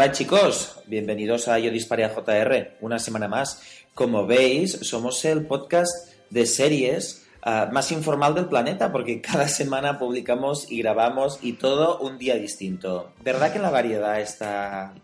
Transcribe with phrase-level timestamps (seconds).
[0.00, 3.60] Hola chicos, bienvenidos a Yo Disparé a JR, una semana más.
[3.92, 5.90] Como veis, somos el podcast
[6.30, 11.98] de series ah, más informal del planeta porque cada semana publicamos y grabamos y todo
[11.98, 13.12] un día distinto.
[13.22, 14.94] ¿Verdad que la variedad está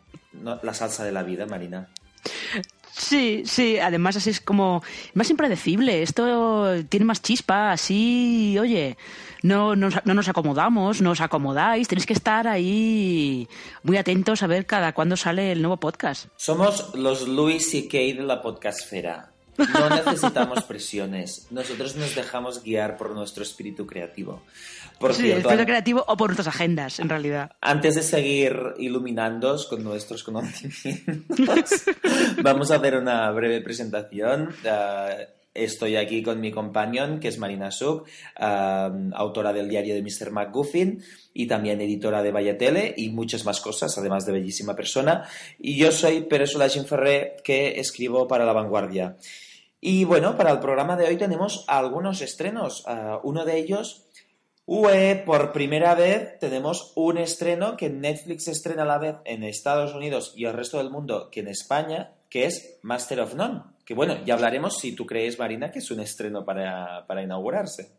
[0.63, 1.91] la salsa de la vida, Marina?
[2.97, 8.97] Sí, sí, además así es como más impredecible, esto tiene más chispa, así, oye,
[9.47, 13.49] no nos, no nos acomodamos, no os acomodáis, tenéis que estar ahí
[13.83, 16.27] muy atentos a ver cada cuándo sale el nuevo podcast.
[16.37, 17.97] Somos los Louis C.K.
[17.97, 19.31] de la podcastfera.
[19.57, 21.47] No necesitamos presiones.
[21.51, 24.43] Nosotros nos dejamos guiar por nuestro espíritu creativo.
[24.99, 27.53] Por sí, el espíritu creativo o por nuestras agendas, en realidad.
[27.61, 31.85] Antes de seguir iluminándoos con nuestros conocimientos,
[32.43, 34.55] vamos a hacer una breve presentación.
[34.65, 40.31] Uh, Estoy aquí con mi companion, que es Marina Suk, autora del diario de Mr.
[40.31, 42.57] McGuffin y también editora de Vaya
[42.97, 45.29] y muchas más cosas, además de bellísima persona.
[45.59, 49.17] Y yo soy Pérez Solá Ferré, que escribo para La Vanguardia.
[49.81, 52.85] Y bueno, para el programa de hoy tenemos algunos estrenos.
[52.87, 54.07] Ah, uno de ellos
[54.69, 59.95] UE, por primera vez tenemos un estreno que Netflix estrena a la vez en Estados
[59.95, 63.76] Unidos y el resto del mundo que en España, que es Master of None.
[63.87, 67.93] Que bueno, ya hablaremos si tú crees, Marina, que es un estreno para, para inaugurarse.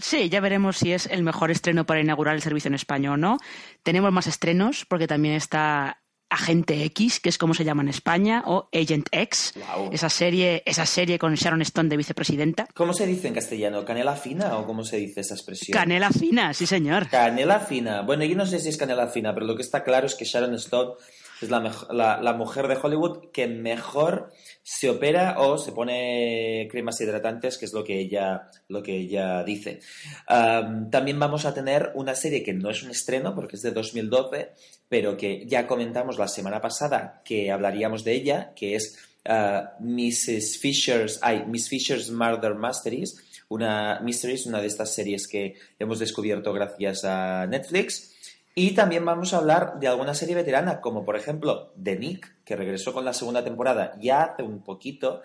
[0.00, 3.16] Sí, ya veremos si es el mejor estreno para inaugurar el servicio en España o
[3.16, 3.38] no.
[3.82, 8.42] Tenemos más estrenos porque también está Agente X, que es como se llama en España,
[8.46, 9.54] o Agent X,
[9.92, 12.68] esa serie, esa serie con Sharon Stone de vicepresidenta.
[12.74, 13.84] ¿Cómo se dice en castellano?
[13.84, 15.76] ¿Canela fina o cómo se dice esa expresión?
[15.76, 17.08] Canela fina, sí señor.
[17.08, 18.02] Canela fina.
[18.02, 20.24] Bueno, yo no sé si es canela fina, pero lo que está claro es que
[20.24, 20.94] Sharon Stone
[21.40, 24.32] es la, la, mujer de Hollywood que mejor
[24.62, 29.44] se opera o se pone cremas hidratantes, que es lo que ella, lo que ella
[29.44, 29.80] dice.
[30.26, 34.52] también vamos a tener una serie que no es un estreno porque es de 2012,
[34.88, 38.98] pero que ya comentamos la semana pasada que hablaríamos de ella, que es
[39.28, 40.58] uh, Mrs.
[40.58, 43.16] Fisher's, Miss Fisher's Murder Mysteries,
[43.48, 48.15] una, Mysteries, una de estas series que hemos descubierto gracias a Netflix.
[48.58, 52.56] Y también vamos a hablar de alguna serie veterana, como por ejemplo The Nick, que
[52.56, 55.20] regresó con la segunda temporada ya hace un poquito,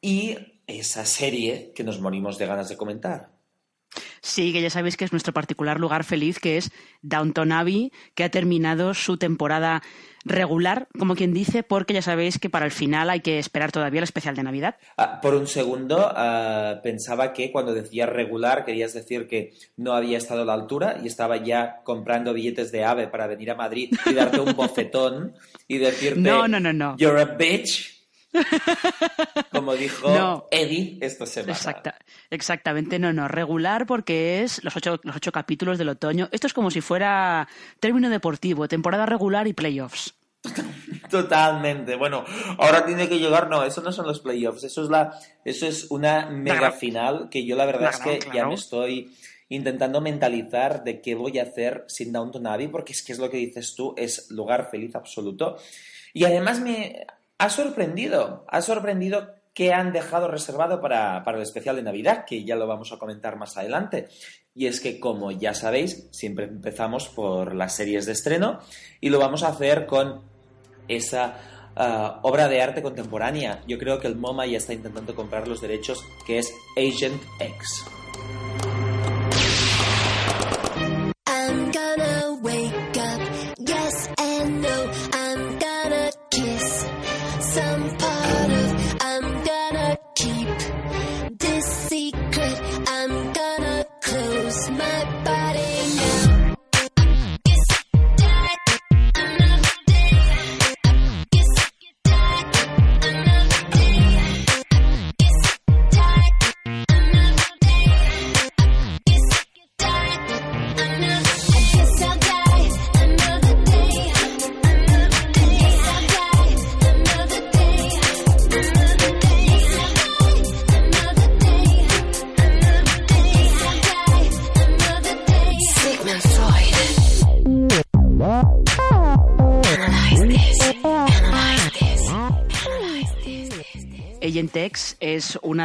[0.00, 3.32] y esa serie que nos morimos de ganas de comentar.
[4.20, 6.70] Sí, que ya sabéis que es nuestro particular lugar feliz, que es
[7.02, 9.82] Downton Abbey, que ha terminado su temporada
[10.28, 13.98] regular, como quien dice, porque ya sabéis que para el final hay que esperar todavía
[13.98, 14.76] el especial de Navidad.
[14.96, 20.18] Ah, por un segundo ah, pensaba que cuando decía regular querías decir que no había
[20.18, 23.92] estado a la altura y estaba ya comprando billetes de AVE para venir a Madrid
[24.06, 25.34] y darte un bofetón
[25.66, 26.96] y decirte no, no, no, no.
[26.96, 27.98] You're a bitch
[29.52, 31.58] Como dijo Eddie esta semana.
[32.30, 33.28] exactamente, no, no.
[33.28, 36.28] Regular porque es los ocho, los ocho capítulos del otoño.
[36.32, 37.48] Esto es como si fuera
[37.80, 40.14] término deportivo, temporada regular y playoffs.
[41.10, 41.96] Totalmente.
[41.96, 42.24] Bueno,
[42.58, 43.48] ahora tiene que llegar.
[43.48, 44.64] No, eso no son los playoffs.
[44.64, 48.46] Eso es la, eso es una mega final que yo la verdad es que ya
[48.46, 49.14] me estoy
[49.48, 53.30] intentando mentalizar de qué voy a hacer sin Downton Abbey, porque es que es lo
[53.30, 55.56] que dices tú, es lugar feliz absoluto.
[56.12, 57.06] Y además me
[57.38, 62.54] ha sorprendido, ha sorprendido que han dejado reservado para, el especial de Navidad, que ya
[62.54, 64.08] lo vamos a comentar más adelante.
[64.54, 68.60] Y es que, como ya sabéis, siempre empezamos por las series de estreno
[69.00, 70.22] y lo vamos a hacer con
[70.88, 71.38] esa
[71.76, 73.62] ah, obra de arte contemporánea.
[73.66, 77.84] Yo creo que el MoMA ya está intentando comprar los derechos, que es Agent X.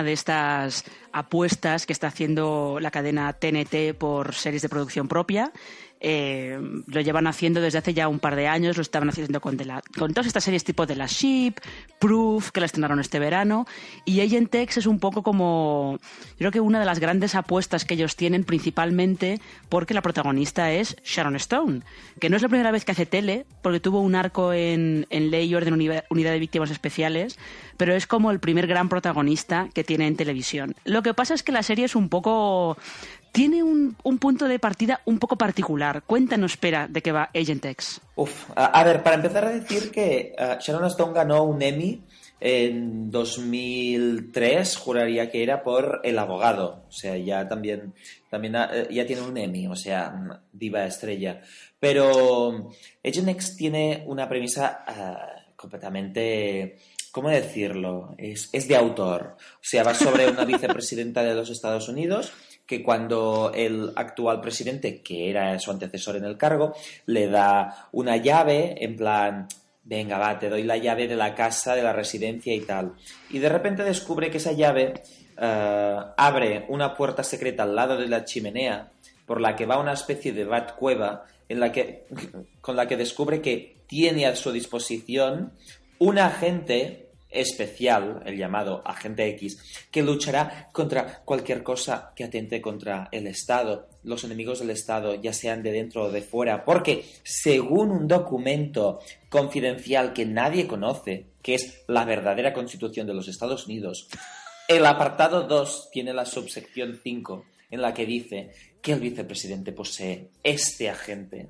[0.04, 0.84] una de estas
[1.14, 5.52] apuestas que está haciendo la cadena TNT por series de producción propia
[6.04, 9.58] eh, lo llevan haciendo desde hace ya un par de años, lo estaban haciendo con,
[9.98, 11.56] con todas estas series tipo de la Ship,
[11.98, 13.66] Proof, que la estrenaron este verano,
[14.06, 16.00] y Agent X es un poco como,
[16.38, 19.40] creo que una de las grandes apuestas que ellos tienen principalmente
[19.70, 21.82] porque la protagonista es Sharon Stone,
[22.20, 25.32] que no es la primera vez que hace tele, porque tuvo un arco en, en
[25.32, 27.40] Ley y Orden Unidad de Víctimas Especiales,
[27.78, 30.76] pero es como el primer gran protagonista que tiene en televisión.
[30.84, 32.78] Lo que pasa es que la serie es un poco
[33.34, 36.04] tiene un, punto de partida un poco particular.
[36.04, 38.00] Cuéntanos, espera, de qué va Agent X.
[38.16, 42.04] Uf, a, ver, para empezar a decir que uh, Sharon Stone ganó un Emmy
[42.40, 46.86] en 2003, juraría que era por El abogado.
[46.88, 47.96] O sea, ya también,
[48.30, 50.14] también uh, ya tiene un Emmy, o sea,
[50.52, 51.42] diva estrella.
[51.80, 52.70] Pero
[53.04, 56.78] Agent X tiene una premisa uh, completamente...
[57.12, 58.16] ¿Cómo decirlo?
[58.18, 59.38] Es, es de autor.
[59.38, 62.34] O sea, va sobre una vicepresidenta de los Estados Unidos
[62.65, 66.74] que cuando el actual presidente, que era su antecesor en el cargo,
[67.06, 69.48] le da una llave en plan,
[69.83, 72.94] venga, va, te doy la llave de la casa, de la residencia y tal.
[73.30, 74.94] Y de repente descubre que esa llave
[75.38, 78.92] eh, abre una puerta secreta al lado de la chimenea
[79.25, 82.06] por la que va una especie de bat cueva en la que,
[82.62, 85.54] con la que descubre que tiene a su disposición
[86.00, 87.03] un agente
[87.34, 93.90] especial, el llamado Agente X, que luchará contra cualquier cosa que atente contra el Estado,
[94.04, 99.00] los enemigos del Estado, ya sean de dentro o de fuera, porque según un documento
[99.30, 104.08] confidencial que nadie conoce, que es la verdadera Constitución de los Estados Unidos,
[104.68, 108.52] el apartado 2 tiene la subsección 5 en la que dice
[108.82, 111.50] que el vicepresidente posee este agente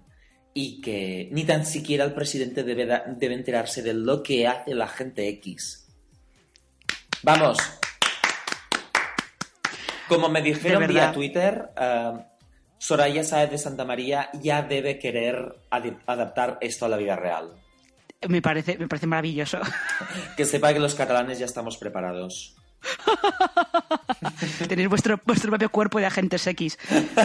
[0.53, 2.85] y que ni tan siquiera el presidente debe,
[3.17, 5.87] debe enterarse de lo que hace la gente X.
[7.23, 7.57] Vamos.
[10.07, 12.13] Como me dijeron vía Twitter, eh,
[12.77, 15.55] Soraya Saez de Santa María ya debe querer
[16.05, 17.53] adaptar esto a la vida real.
[18.27, 19.59] Me parece, me parece maravilloso.
[20.37, 22.55] que sepa que los catalanes ya estamos preparados.
[24.67, 26.77] Tenéis vuestro, vuestro propio cuerpo de agentes X.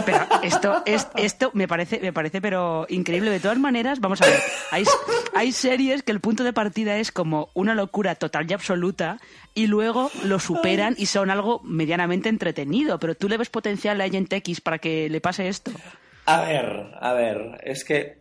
[0.05, 3.31] Pero esto, es, esto me parece, me parece pero increíble.
[3.31, 4.41] De todas maneras, vamos a ver,
[4.71, 4.85] hay,
[5.35, 9.19] hay series que el punto de partida es como una locura total y absoluta
[9.55, 12.99] y luego lo superan y son algo medianamente entretenido.
[12.99, 15.71] Pero tú le ves potencial a Agent X para que le pase esto.
[16.27, 18.19] A ver, a ver, es que...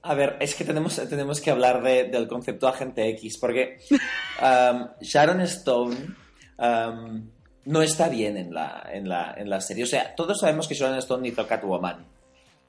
[0.00, 3.78] A ver, es que tenemos, tenemos que hablar del concepto agente X, porque
[4.40, 5.96] um, Sharon Stone
[6.58, 9.84] no está bien en la, en, la, en la serie.
[9.84, 12.06] O sea, todos sabemos que Sharon Stone hizo Catwoman.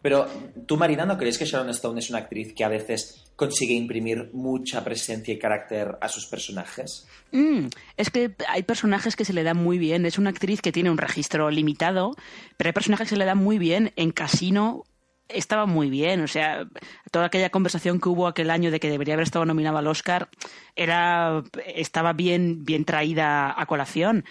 [0.02, 0.28] Pero
[0.66, 4.30] tú, Marina, ¿no crees que Sharon Stone es una actriz que a veces consigue imprimir
[4.34, 7.06] mucha presencia y carácter a sus personajes?
[7.32, 7.68] Mm,
[7.98, 10.06] es que hay personajes que se le dan muy bien.
[10.06, 12.12] Es una actriz que tiene un registro limitado,
[12.56, 13.92] pero hay personajes que se le dan muy bien.
[13.98, 14.86] En Casino
[15.30, 16.22] estaba muy bien.
[16.22, 16.68] O sea,
[17.12, 20.30] toda aquella conversación que hubo aquel año de que debería haber estado nominado al Oscar
[20.76, 24.26] era, estaba bien, bien traída a colación.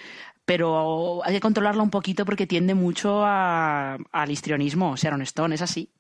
[0.44, 5.90] Pero hay que controlarla un poquito porque tiende mucho al histrionismo, Sharon Stone, es así.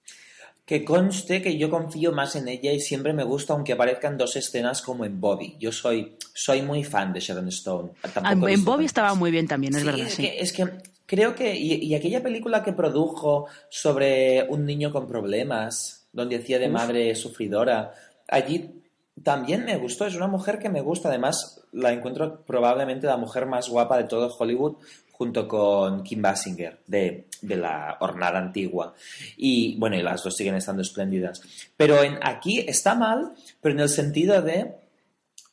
[0.64, 4.36] Que conste que yo confío más en ella y siempre me gusta, aunque aparezcan dos
[4.36, 5.56] escenas como en Bobby.
[5.58, 7.90] Yo soy, soy muy fan de Sharon Stone.
[8.22, 10.08] Ah, en Bobby estaba muy bien también, es verdad.
[10.08, 10.26] sí.
[10.26, 10.66] es que
[11.08, 16.68] creo que, y, aquella película que produjo sobre un niño con problemas, donde hacía de
[16.68, 17.94] madre sufridora,
[18.28, 18.82] allí
[19.24, 23.46] también me gustó, es una mujer que me gusta, además la encuentro probablemente la mujer
[23.46, 24.76] más guapa de todo Hollywood,
[25.10, 28.94] junto con Kim Basinger, de, la hornada antigua.
[29.38, 31.40] Y bueno, y las dos siguen estando espléndidas.
[31.74, 34.74] Pero en, aquí está mal, pero en el sentido de,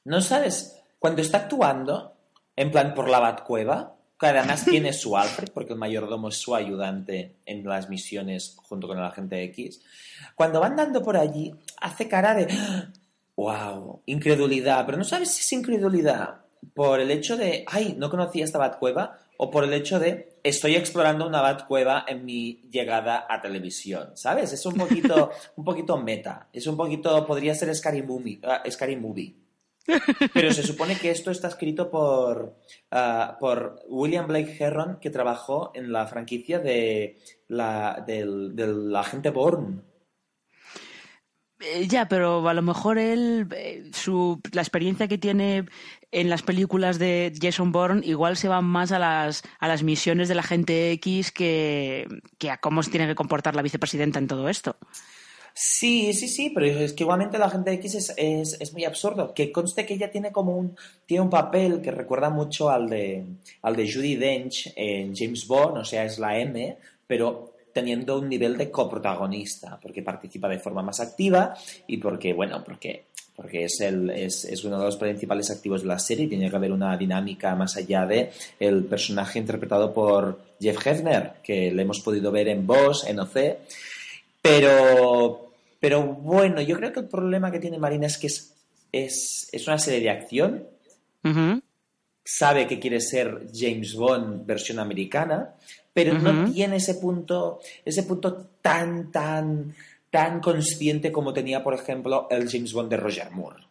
[0.03, 2.13] no sabes, cuando está actuando,
[2.57, 6.55] en plan por la Batcueva, que además tiene su Alfred, porque el mayordomo es su
[6.55, 9.81] ayudante en las misiones junto con el agente X.
[10.35, 12.47] Cuando van dando por allí, hace cara de
[13.35, 18.45] wow, incredulidad, pero no sabes si es incredulidad por el hecho de, ay, no conocía
[18.45, 23.41] esta Batcueva, o por el hecho de, estoy explorando una Batcueva en mi llegada a
[23.41, 24.53] televisión, ¿sabes?
[24.53, 28.39] Es un poquito, un poquito meta, es un poquito, podría ser Scary Movie.
[28.43, 29.35] Ah, Scary Movie.
[30.33, 32.57] Pero se supone que esto está escrito por,
[32.91, 39.81] ah, por William Blake Herron, que trabajó en la franquicia de la, del, agente Bourne.
[41.59, 45.65] Eh, ya, pero a lo mejor él, eh, su, la experiencia que tiene
[46.11, 50.27] en las películas de Jason Bourne igual se va más a las, a las misiones
[50.27, 54.27] de la gente X que, que a cómo se tiene que comportar la vicepresidenta en
[54.27, 54.77] todo esto.
[55.57, 59.33] Sí, sí, sí, pero es que igualmente la gente X es, es, es, muy absurdo.
[59.33, 63.23] Que conste que ella tiene como un, tiene un papel que recuerda mucho al de,
[63.61, 68.27] al de Judy Dench en James Bond, o sea, es la M, pero teniendo un
[68.27, 71.53] nivel de coprotagonista, porque participa de forma más activa
[71.87, 75.87] y porque, bueno, porque, porque es, el, es, es uno de los principales activos de
[75.87, 80.37] la serie y tiene que haber una dinámica más allá de el personaje interpretado por
[80.59, 83.37] Jeff Hefner, que le hemos podido ver en Boss, en OC,
[84.45, 85.45] pero
[85.85, 88.55] pero bueno, yo creo que el problema que tiene Marina es que es,
[88.91, 90.67] es, es una serie de acción.
[92.23, 95.53] Sabe que quiere ser James Bond versión americana,
[95.93, 99.75] pero no tiene ese punto, ese punto tan, tan,
[100.09, 103.64] tan consciente como tenía, por ejemplo, el James Bond de Roger Moore.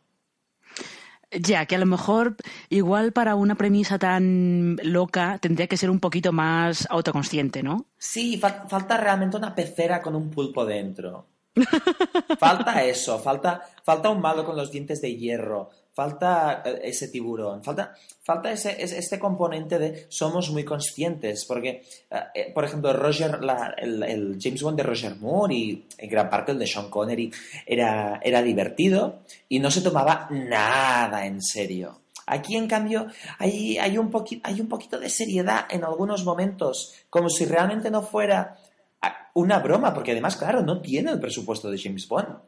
[1.40, 2.36] Ya, que a lo mejor
[2.68, 7.86] igual para una premisa tan loca tendría que ser un poquito más autoconsciente, ¿no?
[7.98, 11.26] Sí, falta realmente una pecera con un pulpo dentro.
[12.38, 17.62] falta eso, falta, falta un malo con los dientes de hierro, falta eh, ese tiburón,
[17.62, 23.38] falta, falta ese, este componente de somos muy conscientes, porque, eh, eh, por ejemplo, Roger,
[23.78, 27.30] el, James Bond de Roger Moore y en gran parte el de Sean Connery
[27.64, 32.00] era, era divertido y no se tomaba nada en serio.
[32.26, 33.06] Aquí, en cambio,
[33.38, 34.10] hay, hay, un
[34.42, 38.56] hay un poquito de seriedad en algunos momentos, como si realmente no fuera
[39.34, 42.38] una broma, porque además, claro, no tiene el presupuesto de James Bond.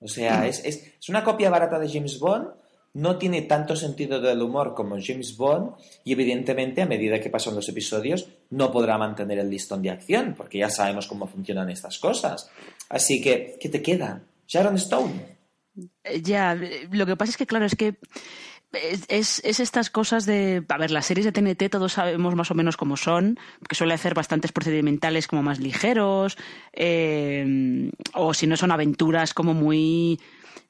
[0.00, 2.48] O sea, es, es, una copia barata de James Bond,
[2.94, 5.72] no tiene tanto sentido del humor como James Bond
[6.04, 10.34] y evidentemente a medida que pasan los episodios no podrá mantener el listón de acción,
[10.36, 12.50] porque ya sabemos cómo funcionan estas cosas.
[12.88, 14.22] Así que, ¿qué te queda?
[14.46, 15.14] Sharon Stone.
[16.04, 16.54] Eh, ya,
[16.90, 17.96] lo que pasa es que, claro, es que
[18.72, 20.64] es, es, estas cosas de.
[20.68, 23.94] A ver, las series de TNT todos sabemos más o menos cómo son, que suele
[23.94, 26.36] hacer bastantes procedimentales como más ligeros,
[26.72, 30.20] eh, o si no son aventuras como muy.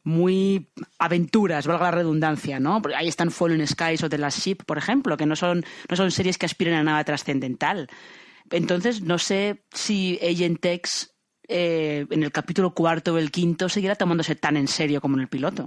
[0.04, 2.82] Muy aventuras, valga la redundancia, ¿no?
[2.82, 5.96] Porque ahí están Fallen Skies o The Last Ship, por ejemplo, que no son, no
[5.96, 7.88] son series que aspiren a nada trascendental.
[8.50, 11.12] Entonces, no sé si Agent X
[11.48, 15.22] eh, en el capítulo cuarto o el quinto seguirá tomándose tan en serio como en
[15.22, 15.66] el piloto.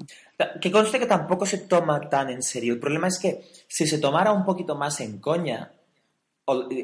[0.59, 2.73] Que conste que tampoco se toma tan en serio.
[2.73, 5.71] El problema es que si se tomara un poquito más en coña,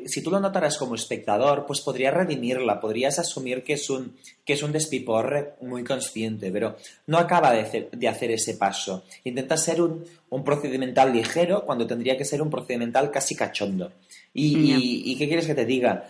[0.05, 4.53] si tú lo notaras como espectador, pues podrías redimirla, podrías asumir que es un, que
[4.53, 6.77] es un despiporre muy consciente, pero
[7.07, 9.03] no acaba de hacer, de hacer ese paso.
[9.23, 13.91] Intenta ser un, un, procedimental ligero cuando tendría que ser un procedimental casi cachondo.
[14.33, 16.07] y, y qué quieres que te diga?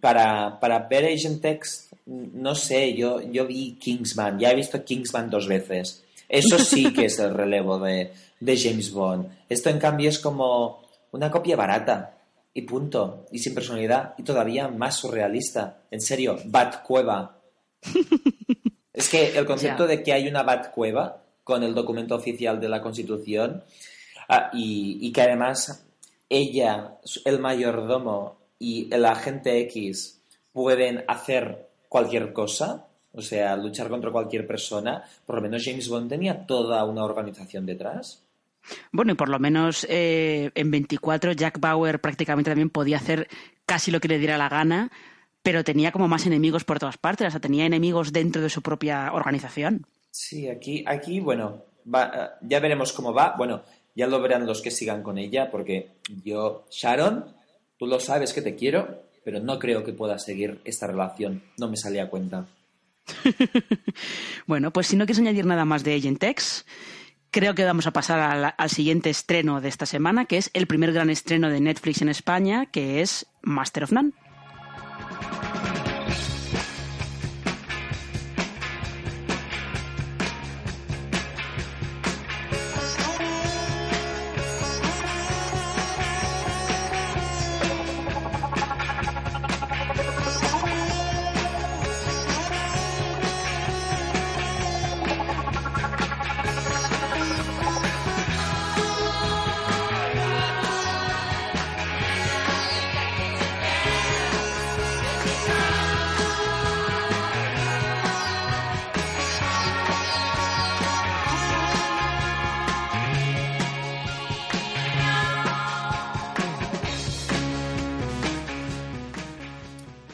[0.00, 5.28] para, para ver Agent Text, no sé, yo, yo vi Kingsman, ya he visto Kingsman
[5.28, 6.04] dos veces.
[6.28, 8.10] Eso sí que es el relevo de,
[8.40, 9.26] de James Bond.
[9.48, 12.18] Esto, en cambio, es como una copia barata
[12.54, 15.82] y punto, y sin personalidad, y todavía más surrealista.
[15.90, 17.40] En serio, Bat Cueva.
[18.92, 22.68] es que el concepto de que hay una Bat Cueva con el documento oficial de
[22.68, 23.62] la Constitución
[24.28, 25.86] ah, y, y, que además
[26.28, 30.20] ella, el mayordomo, y el agente X
[30.52, 36.08] pueden hacer cualquier cosa, o sea, luchar contra cualquier persona, por lo menos James Bond
[36.08, 38.24] tenía toda una organización detrás.
[38.92, 43.28] Bueno, y por lo menos eh, en 24 Jack Bauer prácticamente también podía hacer
[43.66, 44.90] casi lo que le diera la gana,
[45.42, 48.62] pero tenía como más enemigos por todas partes, o sea, tenía enemigos dentro de su
[48.62, 49.86] propia organización.
[50.10, 53.34] Sí, aquí, aquí bueno, eh, ya veremos cómo va.
[53.36, 53.62] Bueno,
[53.94, 55.90] ya lo verán los que sigan con ella, porque
[56.24, 57.38] yo, Sharon,
[57.78, 61.42] Tú lo sabes que te quiero, pero no creo que pueda seguir esta relación.
[61.58, 62.46] No me salía a cuenta.
[64.46, 66.66] bueno, pues si no quieres añadir nada más de Agent X,
[67.38, 70.92] creo que vamos a pasar al, siguiente estreno de esta semana, que es el primer
[70.92, 74.10] gran estreno de Netflix en España, que es Master of None.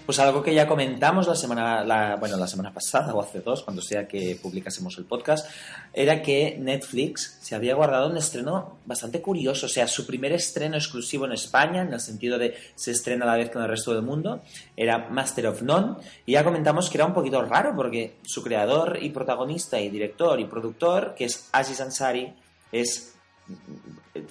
[0.07, 3.63] Pues algo que ya comentamos la semana, la, bueno, la semana pasada o hace dos,
[3.63, 5.49] cuando sea que publicásemos el podcast,
[5.95, 9.65] era que Netflix se había guardado un estreno bastante curioso.
[9.65, 13.29] O sea, su primer estreno exclusivo en España, en el sentido de se estrena a
[13.29, 14.43] la vez que en el resto del mundo,
[14.77, 15.97] era Master of None.
[16.27, 20.39] Y ya comentamos que era un poquito raro porque su creador y protagonista y director
[20.39, 22.31] y productor, que es Aziz Ansari,
[22.71, 23.15] es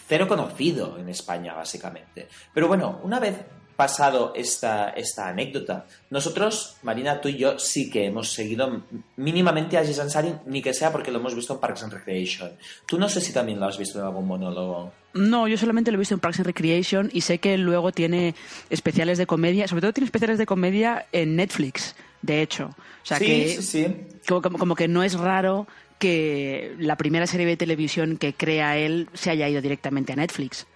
[0.08, 2.27] cero conocido en España, básicamente.
[2.53, 3.38] Pero bueno, una vez
[3.75, 8.84] pasado esta, esta anécdota, nosotros, Marina, tú y yo, sí que hemos seguido
[9.18, 12.51] mínimamente a Aziz Ansari, ni que sea porque lo hemos visto en Parks and Recreation.
[12.86, 14.92] Tú no sé si también lo has visto en algún monólogo.
[15.13, 18.36] No, yo solamente lo he visto en Parks and Recreation y sé que luego tiene
[18.70, 22.70] especiales de comedia, sobre todo tiene especiales de comedia en Netflix, de hecho.
[23.03, 23.96] O sea sí, que sí, sí.
[24.27, 25.68] Como, como que no es raro
[26.00, 30.68] que la primera serie de televisión que crea él se haya ido directamente a Netflix.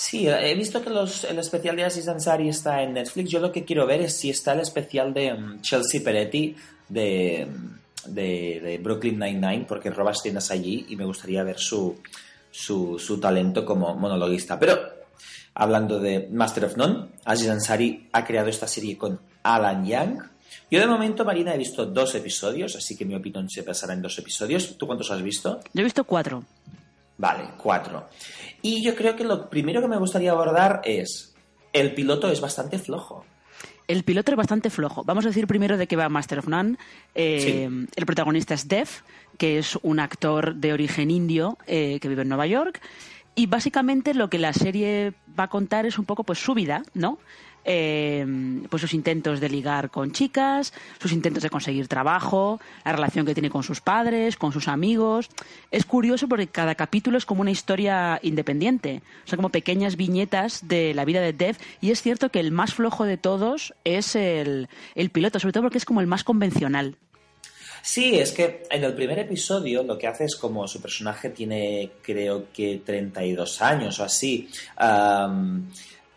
[0.00, 3.28] Sí, he visto que los, el especial de Aziz Ansari está en Netflix.
[3.28, 6.56] Yo lo que quiero ver es si está el especial de um, Chelsea Peretti
[6.88, 7.46] de,
[8.06, 12.00] de, de Brooklyn Nine-Nine, porque Roba tiendas allí y me gustaría ver su,
[12.50, 14.58] su, su talento como monologuista.
[14.58, 14.80] Pero
[15.52, 20.18] hablando de Master of None, Aziz Ansari ha creado esta serie con Alan Young.
[20.70, 24.00] Yo de momento, Marina, he visto dos episodios, así que mi opinión se pasará en
[24.00, 24.78] dos episodios.
[24.78, 25.60] ¿Tú cuántos has visto?
[25.74, 26.42] Yo he visto cuatro.
[27.20, 28.08] Vale, cuatro.
[28.62, 31.34] Y yo creo que lo primero que me gustaría abordar es,
[31.74, 33.26] el piloto es bastante flojo.
[33.86, 35.04] El piloto es bastante flojo.
[35.04, 36.78] Vamos a decir primero de qué va Master of None.
[37.14, 37.88] Eh, Sí.
[37.94, 38.88] El protagonista es Dev,
[39.36, 42.80] que es un actor de origen indio eh, que vive en Nueva York.
[43.34, 46.84] Y básicamente lo que la serie va a contar es un poco pues su vida,
[46.94, 47.18] ¿no?
[47.64, 48.24] Eh,
[48.70, 53.34] pues sus intentos de ligar con chicas, sus intentos de conseguir trabajo, la relación que
[53.34, 55.28] tiene con sus padres, con sus amigos.
[55.70, 60.94] Es curioso porque cada capítulo es como una historia independiente, son como pequeñas viñetas de
[60.94, 64.68] la vida de Dev y es cierto que el más flojo de todos es el,
[64.94, 66.96] el piloto, sobre todo porque es como el más convencional.
[67.82, 71.92] Sí, es que en el primer episodio lo que hace es como su personaje tiene
[72.02, 74.48] creo que 32 años o así.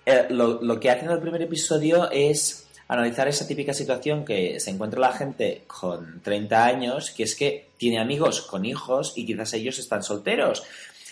[0.06, 4.72] Eh, lo, que hace en el primer episodio es analizar esa típica situación que se
[4.72, 9.54] encuentra la gente con 30 años, que es que tiene amigos con hijos y quizás
[9.54, 10.64] ellos están solteros.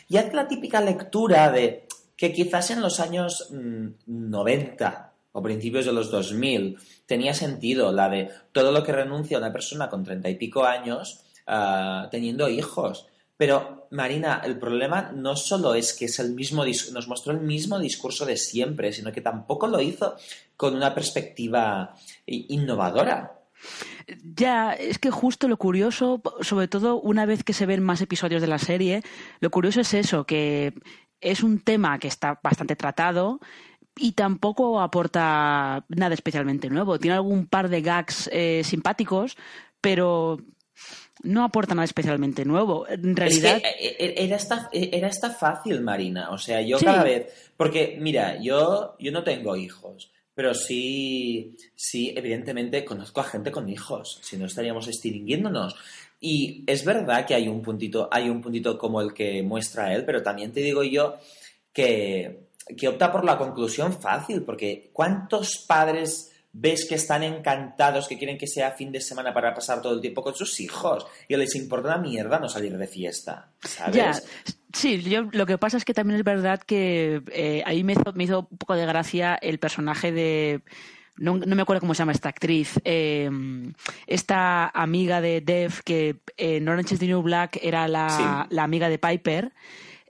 [0.09, 5.85] Y hace la típica lectura de que quizás en los años mm, 90 o principios
[5.85, 10.29] de los 2000 tenía sentido la de todo lo que renuncia una persona con treinta
[10.29, 13.07] y pico años ah, teniendo hijos.
[13.41, 17.79] Pero, Marina, el problema no solo es que es el mismo nos mostró el mismo
[17.79, 20.15] discurso de siempre, sino que tampoco lo hizo
[20.55, 21.95] con una perspectiva
[22.27, 23.31] i- innovadora.
[24.23, 28.43] Ya, es que justo lo curioso, sobre todo una vez que se ven más episodios
[28.43, 29.01] de la serie,
[29.39, 30.75] lo curioso es eso, que
[31.19, 33.39] es un tema que está bastante tratado
[33.97, 36.99] y tampoco aporta nada especialmente nuevo.
[36.99, 39.35] Tiene algún par de gags eh, simpáticos,
[39.81, 40.37] pero
[41.23, 42.87] no aporta nada especialmente nuevo.
[42.87, 46.29] En realidad, Es que eh, era esta, era esta fácil, Marina.
[46.31, 46.85] O sea, yo Sí.
[46.85, 47.51] cada vez.
[47.57, 53.69] Porque, mira, yo, yo no tengo hijos, pero sí, sí, evidentemente conozco a gente con
[53.69, 54.19] hijos.
[54.23, 55.75] Si no estaríamos extinguiéndonos.
[56.19, 60.05] Y es verdad que hay un puntito, hay un puntito como el que muestra él,
[60.05, 61.17] pero también te digo yo
[61.73, 68.17] que, que opta por la conclusión fácil, porque ¿cuántos padres ves que están encantados, que
[68.17, 71.35] quieren que sea fin de semana para pasar todo el tiempo con sus hijos y
[71.37, 73.49] les importa una mierda no salir de fiesta?
[73.61, 73.95] ¿Sabes?
[73.95, 74.13] Ya,
[74.73, 78.11] sí, yo lo que pasa es que también es verdad que eh, ahí me hizo,
[78.13, 80.61] me hizo un poco de gracia el personaje de.
[81.17, 82.79] No, no me acuerdo cómo se llama esta actriz.
[82.83, 83.29] eh,
[84.07, 88.09] esta amiga de Dev que en Orange is the New Black era la,
[88.47, 88.55] Sí.
[88.55, 89.51] la amiga de Piper.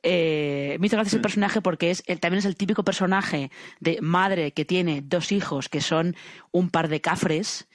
[0.03, 1.21] Eh, me hizo gracia ese Mm.
[1.21, 5.69] personaje porque es, él también es el típico personaje de madre que tiene dos hijos
[5.69, 6.15] que son
[6.51, 7.67] un par de cafres.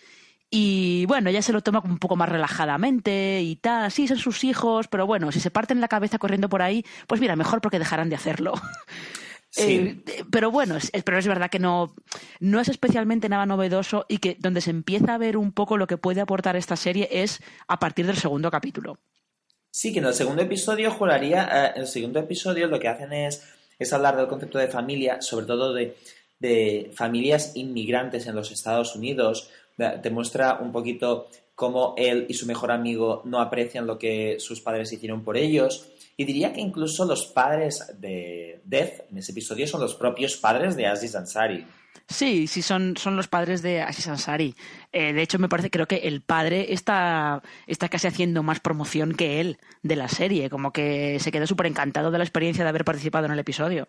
[0.50, 3.90] Y bueno, ella se lo toma un poco más relajadamente y tal.
[3.90, 7.20] Sí, son sus hijos, pero bueno, si se parten la cabeza corriendo por ahí, pues
[7.20, 8.54] mira, mejor porque dejarán de hacerlo.
[9.48, 10.02] Sí.
[10.06, 11.94] Eh, pero bueno, es, pero es verdad que no,
[12.40, 15.86] no es especialmente nada novedoso y que donde se empieza a ver un poco lo
[15.86, 18.98] que puede aportar esta serie es a partir del segundo capítulo.
[19.78, 23.12] Sí, que en el segundo episodio juraría, eh, en el segundo episodio lo que hacen
[23.12, 23.42] es,
[23.78, 25.98] es hablar del concepto de familia, sobre todo de,
[26.38, 29.50] de familias inmigrantes en los Estados Unidos.
[29.76, 34.62] Te muestra un poquito cómo él y su mejor amigo no aprecian lo que sus
[34.62, 35.90] padres hicieron por ellos.
[36.16, 40.74] Y diría que incluso los padres de Death en ese episodio son los propios padres
[40.74, 41.66] de Aziz Ansari.
[42.08, 44.54] Sí, sí, son, son los padres de Aziz Ansari.
[44.92, 49.14] Eh, de hecho, me parece, creo que el padre está, está casi haciendo más promoción
[49.14, 52.70] que él de la serie, como que se quedó súper encantado de la experiencia de
[52.70, 53.88] haber participado en el episodio.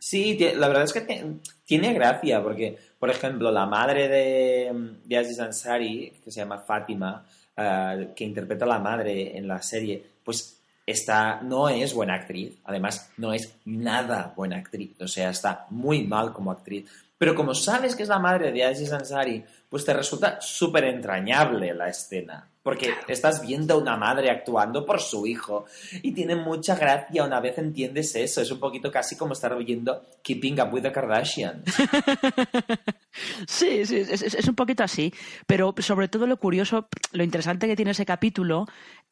[0.00, 6.12] Sí, la verdad es que tiene gracia, porque, por ejemplo, la madre de, de Ansari,
[6.22, 7.24] que se llama Fátima,
[7.56, 12.58] eh, que interpreta a la madre en la serie, pues está, no es buena actriz,
[12.64, 16.84] además no es nada buena actriz, o sea, está muy mal como actriz.
[17.18, 21.74] Pero como sabes que es la madre de Aziz Ansari, pues te resulta súper entrañable
[21.74, 25.66] la escena porque estás viendo a una madre actuando por su hijo
[26.02, 28.40] y tiene mucha gracia una vez entiendes eso.
[28.40, 31.62] Es un poquito casi como estar viendo Keeping Up with the Kardashians.
[33.46, 35.12] sí, sí, es, un poquito así.
[35.46, 38.64] Pero sobre todo lo curioso, lo interesante que tiene ese capítulo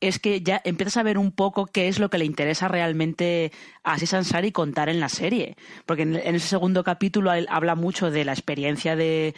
[0.03, 3.53] es que ya empiezas a ver un poco qué es lo que le interesa realmente
[3.85, 5.57] a Aziz Ansari contar en la serie.
[5.87, 9.35] Porque en, ese segundo capítulo habla mucho de la experiencia de,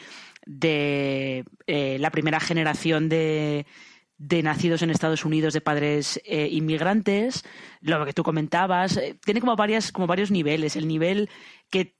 [0.47, 3.67] de eh, la primera generación de
[4.17, 7.45] de nacidos en Estados Unidos de padres eh, inmigrantes,
[7.81, 10.77] lo que tú comentabas, eh, tiene como varias, como varios niveles.
[10.77, 11.29] El nivel
[11.69, 11.97] que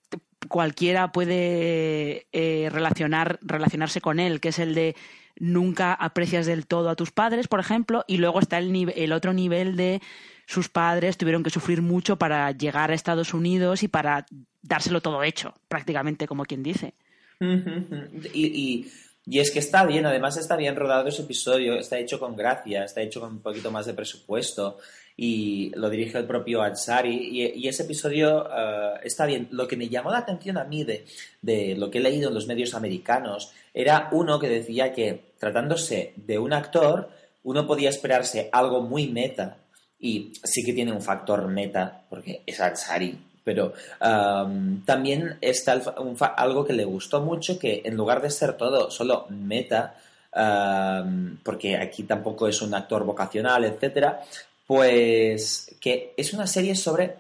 [0.49, 2.29] cualquiera puede
[2.71, 4.95] relacionar, relacionarse con él, que es el de
[5.39, 9.33] nunca aprecias del todo a tus padres, por ejemplo, y luego está el, el otro
[9.33, 10.01] nivel de
[10.47, 14.27] sus padres tuvieron que sufrir mucho para llegar a Estados Unidos y para
[14.63, 16.95] dárselo todo hecho, prácticamente, como quien dice.
[17.41, 18.87] y
[19.27, 22.85] y es que está bien, además está bien rodado ese episodio, está hecho con gracia,
[22.85, 24.79] está hecho con un poquito más de presupuesto
[25.17, 29.49] y lo dirige el propio Ansari y, ese episodio eh, está bien.
[29.53, 32.47] Lo que me llamó la atención a mí de, lo que he leído en los
[32.47, 37.11] medios americanos era uno que decía que tratándose de un actor,
[37.45, 39.57] uno podía esperarse algo muy meta.
[40.01, 45.81] Y sí que tiene un factor meta porque es Ansari, pero también está
[46.37, 49.95] algo que le gustó mucho, que en lugar de ser todo solo meta,
[51.43, 54.21] porque aquí tampoco es un actor vocacional, etcétera,
[54.67, 57.17] pues que es una serie sobre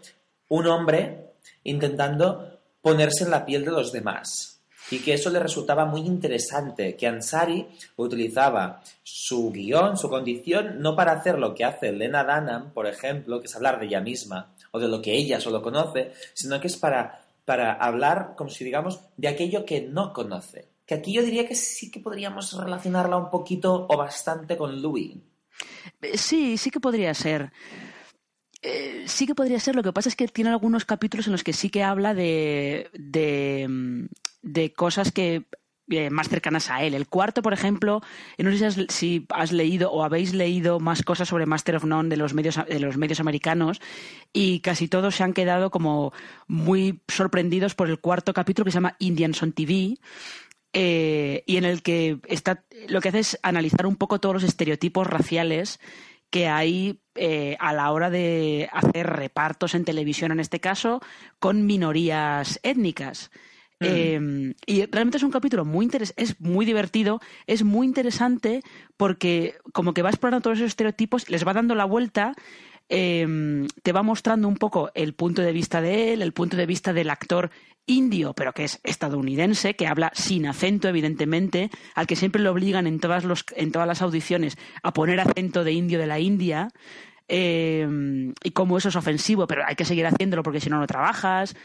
[0.48, 1.32] un hombre
[1.64, 4.60] intentando ponerse en la piel de los demás.
[4.90, 10.94] Y que eso le resultaba muy interesante, que Ansari utilizaba su guion, su condición, no
[10.94, 14.54] para hacer lo que hace Lena Dunham, por ejemplo, que es hablar de ella misma,
[14.72, 18.62] o de lo que ella solo conoce, sino que es para, para hablar, como si
[18.62, 20.68] digamos, de aquello que no conoce.
[20.84, 25.16] Que aquí yo diría que sí que podríamos relacionarla un poquito o bastante con Louis.
[26.02, 27.52] Eh, sí, sí que podría ser.
[28.62, 29.74] Eh, sí que podría ser.
[29.76, 32.90] Lo que pasa es que tiene algunos capítulos en los que sí que habla de,
[32.94, 34.06] de, mm,
[34.42, 35.44] de cosas que
[35.90, 36.94] eh, más cercanas a él.
[36.94, 38.00] El cuarto, por ejemplo,
[38.38, 42.16] no sé si has, leído o habéis leído más cosas sobre Master of None de
[42.16, 43.82] los medios de los medios americanos
[44.32, 46.14] y casi todos se han quedado como
[46.46, 49.98] muy sorprendidos por el cuarto capítulo que se llama Indians on TV.
[50.74, 54.44] Eh, y en el que está lo que hace es analizar un poco todos los
[54.44, 55.80] estereotipos raciales
[56.30, 57.00] que hay
[57.60, 61.00] a la hora de hacer repartos en televisión, en este caso,
[61.38, 63.30] con minorías étnicas.
[63.80, 63.86] Mm.
[63.86, 68.62] Em, y realmente es un capítulo muy interesante, es muy divertido, es muy interesante
[68.96, 72.34] porque como que va explorando todos esos estereotipos, les va dando la vuelta,
[72.88, 76.66] em, te va mostrando un poco el punto de vista de él, el punto de
[76.66, 77.50] vista del actor
[77.86, 82.86] indio, pero que es estadounidense, que habla sin acento, evidentemente, al que siempre le obligan
[82.86, 86.70] en todas, los, en todas las audiciones a poner acento de indio de la India.
[87.28, 90.86] Em, y cómo eso es ofensivo, pero hay que seguir haciéndolo porque si no, no
[90.86, 91.56] trabajas.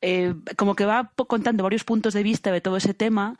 [0.00, 3.36] Eh, como que va contando varios puntos de vista de todo ese tema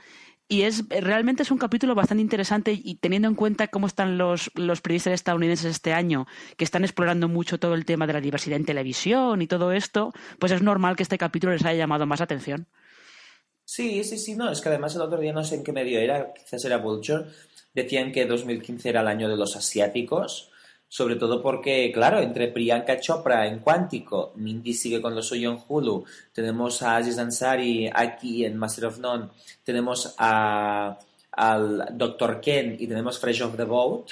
[0.53, 4.51] y es realmente es un capítulo bastante interesante y teniendo en cuenta cómo están los,
[4.55, 6.27] los periodistas estadounidenses este año,
[6.59, 10.13] que están explorando mucho todo el tema de la diversidad en televisión y todo esto,
[10.39, 12.67] pues es normal que este capítulo les haya llamado más atención.
[13.65, 15.99] Sí, sí, sí, no, es que además el otro día no sé en qué medio
[15.99, 17.31] era, quizás era Vulture,
[17.73, 20.52] decían que 2015 era el año de los asiáticos
[20.93, 25.59] sobre todo porque, claro, entre Priyanka Chopra en Cuántico, Mindy sigue con lo suyo en
[25.67, 29.29] Hulu, tenemos a Aziz Ansari aquí en Master of None,
[29.65, 30.99] tenemos a,
[31.31, 32.43] al Dr.
[32.43, 34.11] Ken y tenemos Fresh of the Boat,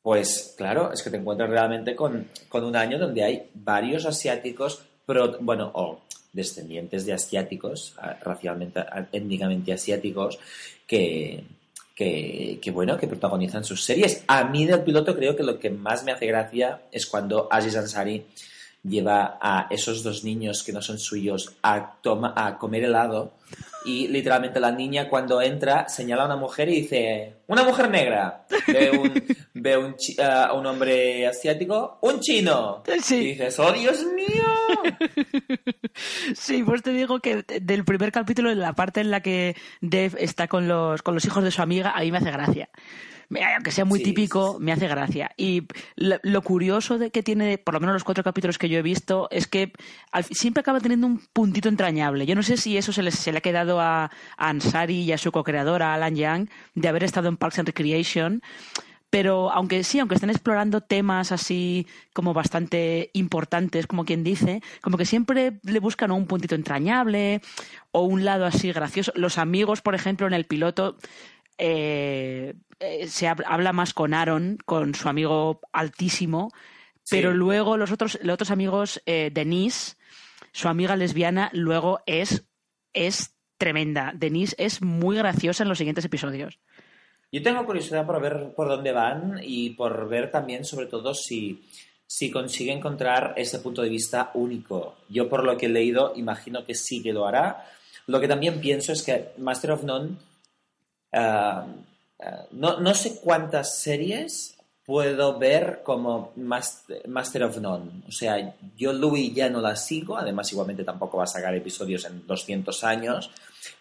[0.00, 4.84] pues claro, es que te encuentras realmente con, con un año donde hay varios asiáticos,
[5.04, 8.78] pero, bueno, o descendientes de asiáticos, racialmente,
[9.10, 10.38] étnicamente asiáticos,
[10.86, 11.42] que,
[11.96, 14.22] que, bueno, que protagonizan sus series.
[14.28, 17.74] A mí del piloto creo que lo que más me hace gracia es cuando Aziz
[17.74, 18.22] Ansari
[18.82, 21.96] lleva a esos dos niños que no son suyos a,
[22.36, 23.32] a comer helado
[23.86, 28.46] y literalmente la niña cuando entra señala a una mujer y dice una mujer negra
[28.68, 34.44] ve un, ve un, eh, un hombre asiático un chino y dices oh Dios mío
[36.34, 40.16] sí pues te digo que del primer capítulo en la parte en la que Dev
[40.18, 42.68] está con los con los hijos de su amiga ahí me hace gracia
[43.56, 44.64] aunque sea muy Sí, típico, sí, sí.
[44.64, 45.32] me hace gracia.
[45.36, 45.64] Y
[45.96, 48.82] lo, lo curioso de que tiene, por lo menos los cuatro capítulos que yo he
[48.82, 49.72] visto, es que
[50.12, 52.24] al siempre acaba teniendo un puntito entrañable.
[52.24, 54.10] Yo no sé si eso se, les- se le ha quedado a, a
[54.48, 58.42] Ansari y a su co-creadora, Alan Young, de haber estado en Parks and Recreation.
[59.18, 64.98] Pero aunque sí, aunque estén explorando temas así como bastante importantes, como quien dice, como
[64.98, 67.40] que siempre le buscan un puntito entrañable
[67.92, 69.12] o un lado así gracioso.
[69.14, 70.98] Los amigos, por ejemplo, en el piloto
[71.56, 76.52] eh, eh, se hab- habla más con Aaron, con su amigo altísimo,
[77.08, 77.36] pero Sí.
[77.38, 79.96] luego los otros, los otros amigos, eh, Denise,
[80.52, 82.44] su amiga lesbiana, luego es,
[82.92, 84.12] es tremenda.
[84.14, 86.58] Denise es muy graciosa en los siguientes episodios.
[87.32, 91.64] Yo tengo curiosidad por ver por dónde van y por ver también, sobre todo, si,
[92.06, 94.96] si consigue encontrar ese punto de vista único.
[95.08, 97.66] Yo, por lo que he leído, imagino que sí que lo hará.
[98.06, 100.16] Lo que también pienso es que Master of None,
[101.12, 101.66] ah,
[102.20, 107.90] ah, no, no sé cuántas series puedo ver como Mas- Master of None.
[108.08, 112.04] O sea, yo Louis ya no la sigo, además igualmente tampoco va a sacar episodios
[112.04, 113.30] en 200 años,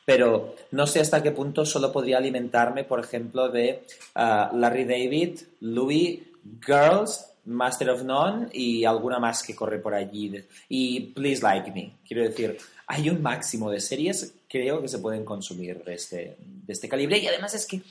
[0.06, 3.84] pero no sé hasta qué punto solo podría alimentarme, por ejemplo, de
[4.16, 6.22] ah, Larry David, Louis,
[6.66, 10.44] Girls, Master of None y alguna más que corre por allí.
[10.70, 11.94] Y Please Like Me.
[12.08, 16.74] Quiero decir, hay un máximo de series, creo que se pueden consumir de este, de
[16.74, 17.18] este calibre.
[17.18, 17.82] Y además es que,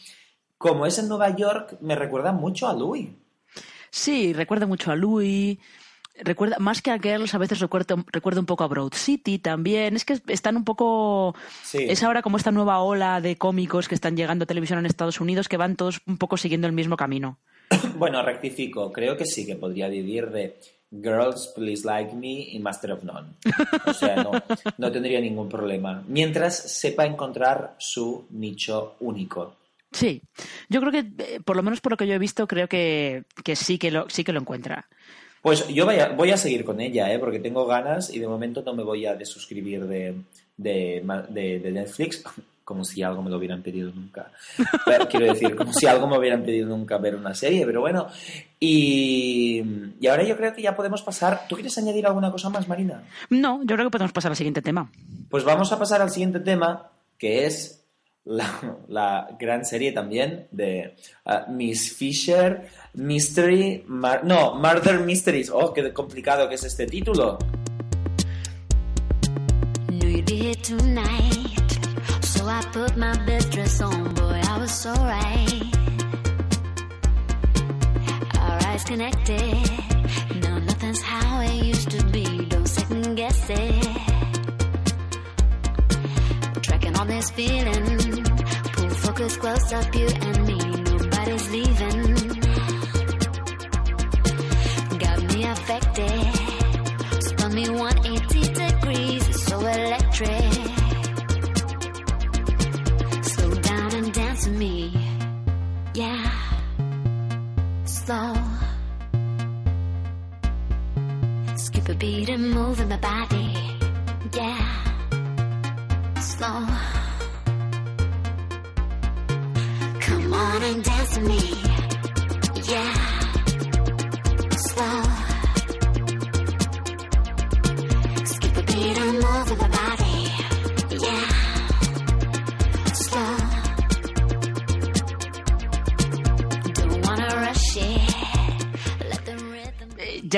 [0.58, 3.08] como es en Nueva York, me recuerda mucho a Louis.
[3.90, 5.58] Sí, recuerda mucho a Louis.
[6.16, 9.96] Recuerda, más que a Girls, a veces recuerda, recuerda un poco a Broad City también.
[9.96, 11.34] Es que están un poco.
[11.62, 11.86] Sí.
[11.88, 15.20] Es ahora como esta nueva ola de cómicos que están llegando a televisión en Estados
[15.20, 17.38] Unidos que van todos un poco siguiendo el mismo camino.
[17.96, 18.92] Bueno, rectifico.
[18.92, 20.58] Creo que sí que podría vivir de
[20.90, 23.34] Girls, Please Like Me y Master of None.
[23.86, 24.32] O sea, no,
[24.78, 26.04] no tendría ningún problema.
[26.06, 29.56] Mientras sepa encontrar su nicho único.
[29.92, 30.22] Sí,
[30.68, 33.24] yo creo que, eh, por lo menos por lo que yo he visto, creo que,
[33.44, 34.88] que sí que lo, sí que lo encuentra.
[35.44, 37.18] Pues yo voy a, voy a seguir con ella, ¿eh?
[37.18, 40.14] porque tengo ganas y de momento no me voy a desuscribir de,
[40.56, 42.24] de- de Netflix,
[42.64, 44.30] como si algo me lo hubieran pedido nunca.
[44.86, 48.06] Pero, quiero decir, como si algo me hubieran pedido nunca ver una serie, pero bueno.
[48.58, 49.62] Y,
[50.00, 51.42] y ahora yo creo que ya podemos pasar.
[51.46, 53.02] ¿Tú quieres añadir alguna cosa más, Marina?
[53.28, 54.90] No, yo creo que podemos pasar al siguiente tema.
[55.28, 57.83] Pues vamos a pasar al siguiente tema, que es
[58.24, 60.94] la, la gran serie también de
[61.26, 65.50] uh, Miss Fisher, Mystery, no, Murder Mysteries.
[65.50, 67.38] Oh, qué complicado que es este título.
[86.62, 87.83] Tracking on this feeling.
[89.40, 90.58] Close up, you and me.
[90.58, 91.73] Nobody's leaving.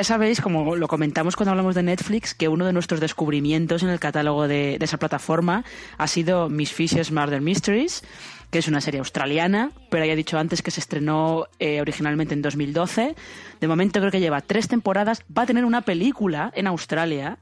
[0.06, 3.98] Sabéis, como lo comentamos cuando hablamos de Netflix, que uno de nuestros descubrimientos en el
[3.98, 5.64] catálogo de, esa plataforma
[5.98, 8.02] ha sido Miss Fisher's Murder Mysteries,
[8.50, 12.34] que es una serie australiana, pero ya he dicho antes que se estrenó eh, originalmente
[12.34, 13.14] en 2012.
[13.60, 15.24] De momento creo que lleva tres temporadas.
[15.36, 17.38] Va a tener una película en Australia.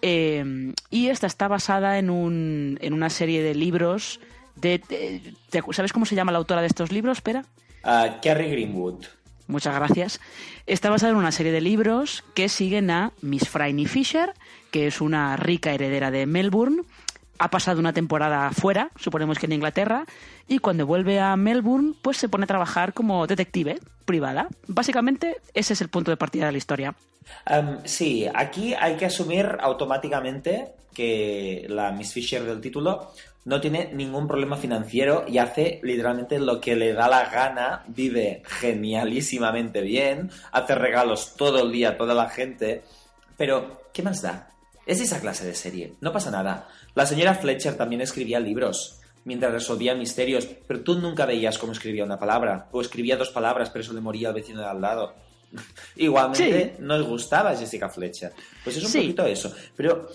[0.00, 4.20] eh, y esta está basada en, un, en una serie de libros.
[4.56, 4.80] De,
[5.72, 7.18] ¿Sabes cómo se llama la autora de estos libros?
[7.18, 7.44] Espera.
[7.84, 9.04] Uh, Kerry Greenwood.
[9.46, 10.20] Muchas gracias.
[10.66, 14.32] Está basada en una serie de libros que siguen a Miss Franny Fisher,
[14.70, 16.82] que es una rica heredera de Melbourne.
[17.38, 20.06] Ha pasado una temporada fuera, suponemos que en Inglaterra,
[20.48, 24.48] y cuando vuelve a Melbourne, pues se pone a trabajar como detective privada.
[24.66, 26.94] Básicamente, ese es el punto de partida de la historia.
[27.50, 33.10] Um, sí, aquí hay que asumir automáticamente que la Miss Fisher del título
[33.44, 38.42] no tiene ningún problema financiero y hace literalmente lo que le da la gana, vive
[38.46, 42.82] genialísimamente bien, hace regalos todo el día a toda la gente,
[43.36, 44.50] pero ¿qué más da?
[44.86, 46.68] Es esa clase de serie, no pasa nada.
[46.94, 52.04] La señora Fletcher también escribía libros, mientras resolvía misterios, pero tú nunca veías cómo escribía
[52.04, 55.14] una palabra, o escribía dos palabras, pero eso le moría al vecino de al lado.
[55.96, 56.82] Igualmente Sí.
[56.82, 58.32] nos gustaba Jessica Fletcher.
[58.62, 58.98] Pues es un Sí.
[59.00, 59.52] poquito eso.
[59.76, 60.08] Pero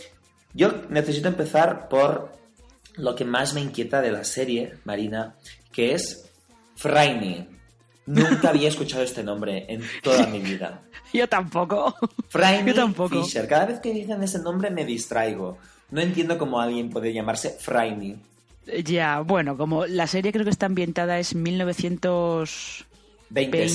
[0.54, 2.32] yo necesito empezar por
[2.96, 5.36] lo que más me inquieta de la serie, Marina,
[5.72, 6.30] que es
[6.76, 7.48] Franny.
[8.06, 10.82] Nunca había escuchado este nombre en toda mi vida.
[11.14, 11.96] Yo tampoco.
[12.30, 13.24] Franny Yo tampoco.
[13.24, 13.48] Fisher.
[13.48, 15.58] Cada vez que dicen ese nombre me distraigo.
[15.92, 18.18] No entiendo cómo alguien puede llamarse Franny.
[18.84, 22.86] Ya, bueno, como la serie creo que está ambientada es 1900...
[23.32, 23.68] 20.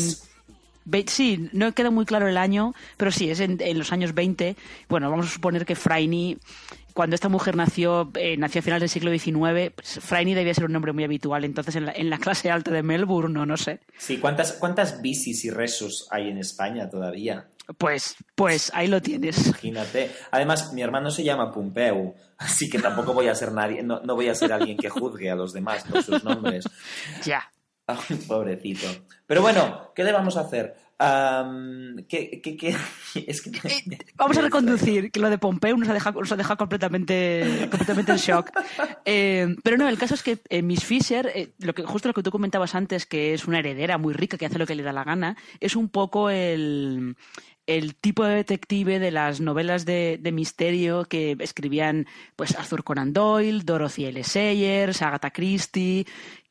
[0.85, 4.15] Ve- sí, no queda muy claro el año, pero sí, es en, en los años
[4.15, 4.57] 20.
[4.89, 6.39] Bueno, vamos a suponer que Franny,
[6.93, 10.65] cuando esta mujer nació, eh, nació a finales del siglo XIX, pues Franny debía ser
[10.67, 11.45] un nombre muy habitual.
[11.45, 13.81] Entonces, en la, en la clase alta de Melbourne, no, no sé.
[13.99, 17.49] Sí, ¿cuántas, ¿cuántas bicis y resus hay en España todavía?
[17.79, 19.47] Pues, pues ahí lo tienes.
[19.47, 20.11] Imagínate.
[20.31, 24.15] Además, mi hermano se llama Pompeu, así que tampoco voy a ser nadie, no, no
[24.15, 26.67] voy a ser alguien que juzgue a los demás por sus nombres.
[27.25, 27.43] Ya.
[28.29, 28.87] Pobrecito.
[29.27, 30.75] Pero bueno, ¿qué le vamos a hacer?
[30.99, 32.77] Am, ¿qué, qué, qué?
[33.27, 33.51] Es que...
[33.51, 37.69] Eh, Vamos a reconducir, que lo de Pompeu nos ha dejado, nos ha dejado completamente,
[37.71, 38.51] completamente en shock.
[39.07, 42.15] Eh, pero no, el caso es que eh, Miss Fisher, eh, lo que, justo lo
[42.15, 44.83] que tú comentabas antes, que es una heredera muy rica que hace lo que le
[44.83, 47.15] da la gana, es un poco el,
[47.67, 53.13] el tipo de detective de las novelas de, de misterio que escribían pues Arthur Conan
[53.13, 54.25] Doyle, Dorothy L.
[54.25, 56.07] Sayers, Agatha Christie,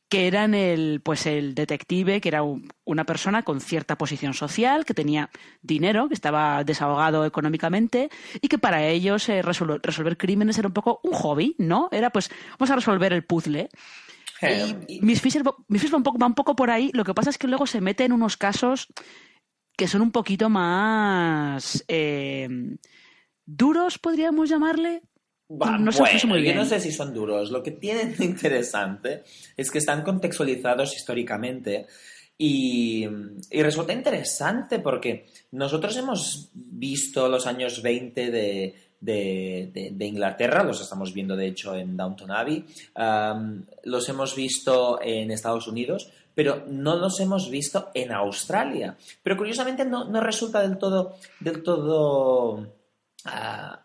[0.08, 4.84] que eran el, pues el detective, que era un- una persona con cierta posición social,
[4.84, 5.30] que tenía
[5.62, 10.74] dinero, que estaba desahogado económicamente, y que para ellos eh, resol- resolver crímenes era un
[10.74, 11.88] poco un hobby, ¿no?
[11.90, 13.70] Era pues, vamos a resolver el puzzle.
[14.42, 17.04] Eh, Y Miss Fisher, Miss Fisher va, un poco, va un poco por ahí, lo
[17.04, 18.88] que pasa es que luego se mete en unos casos
[19.76, 22.48] que son un poquito más eh,
[23.46, 25.02] duros, podríamos llamarle.
[25.58, 27.50] Bah, no sé, bueno, yo no sé si son duros.
[27.50, 29.22] Lo que tienen de interesante
[29.56, 31.86] es que están contextualizados históricamente
[32.38, 33.06] y,
[33.50, 40.64] y resulta interesante porque nosotros hemos visto los años 20 de, de- de- de Inglaterra,
[40.64, 42.64] los estamos viendo de hecho en Downton Abbey,
[43.84, 48.96] los hemos visto en Estados Unidos, pero no los hemos visto en Australia.
[49.22, 52.66] Pero curiosamente no, no resulta del todo, del todo
[53.26, 53.83] ah,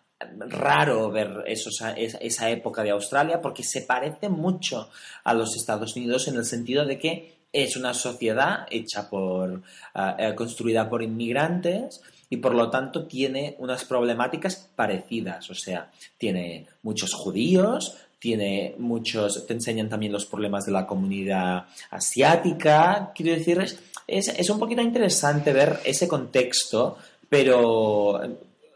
[0.49, 4.89] raro ver esa, época de Australia porque se parece mucho
[5.23, 9.61] a los Estados Unidos en el sentido de que es una sociedad hecha por,
[9.95, 15.49] ah, eh, construida por inmigrantes y por lo tanto tiene unas problemáticas parecidas.
[15.49, 21.65] O sea, tiene muchos judíos, tiene muchos, te enseñan también los problemas de la comunidad
[21.89, 23.11] asiática.
[23.15, 23.59] Quiero decir,
[24.05, 28.21] es, es un poquito interesante ver ese contexto, pero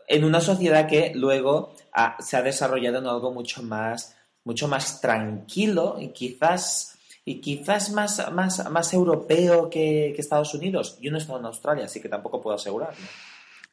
[0.07, 5.01] en una sociedad que luego ah, se ha desarrollado en algo mucho más, mucho más
[5.01, 10.97] tranquilo y quizás, y quizás más, más, más europeo que, Estados Unidos.
[11.01, 13.05] Yo no he estado en Australia, así que tampoco puedo asegurarlo.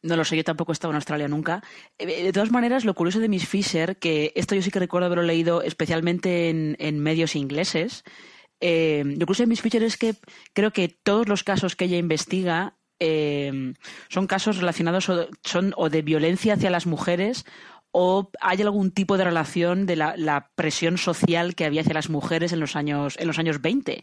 [0.03, 1.63] No lo sé, yo tampoco he estado en Australia nunca.
[1.99, 5.07] Eh, De todas maneras, lo curioso de Miss Fisher, que esto yo sí que recuerdo
[5.07, 8.03] haberlo leído especialmente en, en medios ingleses,
[8.61, 10.15] eh, lo curioso de Miss Fisher es que
[10.53, 13.75] creo que todos los casos que ella investiga eh,
[14.09, 17.47] son casos relacionados o, son o de violencia hacia las mujeres
[17.93, 22.11] o hay algún tipo de relación de la, la presión social que había hacia las
[22.11, 24.03] mujeres en los años, en los años 20.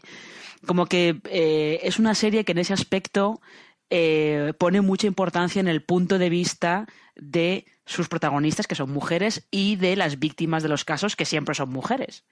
[0.66, 3.40] Como que eh, es una serie que en ese aspecto
[3.88, 9.46] eh, pone mucha importancia en el punto de vista de sus protagonistas, que son mujeres,
[9.50, 12.24] y de las víctimas de los casos, que siempre son mujeres.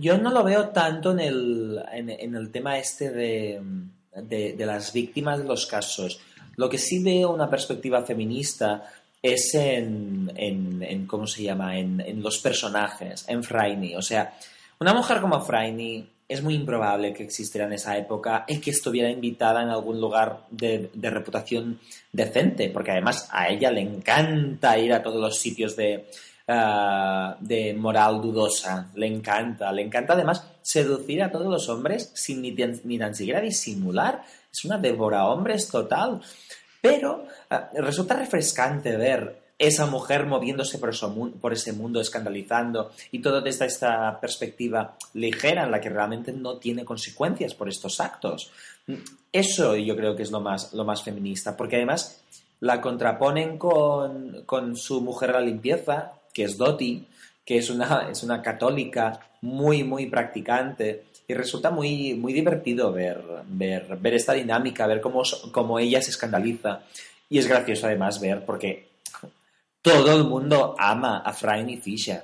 [0.00, 3.62] Yo no lo veo tanto en el, en, en el tema este de,
[4.14, 6.20] de, las víctimas de los casos.
[6.56, 8.84] Lo que sí veo una perspectiva feminista
[9.22, 11.78] es en, en, en ¿cómo se llama?
[11.78, 13.94] En, en los personajes, en Franny.
[13.96, 14.34] O sea,
[14.80, 19.10] una mujer como Franny es muy improbable que existiera en esa época y que estuviera
[19.10, 21.78] invitada en algún lugar de, de reputación
[22.10, 26.06] decente, porque además a ella le encanta ir a todos los sitios de,
[26.48, 32.42] ah, de moral dudosa, le encanta, le encanta además seducir a todos los hombres sin
[32.42, 32.52] ni,
[32.84, 34.22] ni tan siquiera disimular,
[34.52, 36.20] es una devora hombres total.
[36.80, 40.92] Pero ah, resulta refrescante ver esa mujer moviéndose por,
[41.40, 46.56] por ese mundo, escandalizando, y todo desde esta perspectiva ligera en la que realmente no
[46.56, 48.50] tiene consecuencias por estos actos.
[49.30, 52.20] Eso yo creo que es lo más, lo más feminista, porque además
[52.58, 57.04] la contraponen con, con su mujer a la limpieza, que es Dottie,
[57.44, 61.04] que es una, es una católica muy, muy practicante.
[61.28, 65.22] Y resulta muy, muy divertido ver, ver, ver esta dinámica, ver cómo,
[65.52, 66.80] cómo ella se escandaliza.
[67.28, 68.88] Y es gracioso además ver, porque
[69.82, 72.22] todo el mundo ama a Franny Fisher.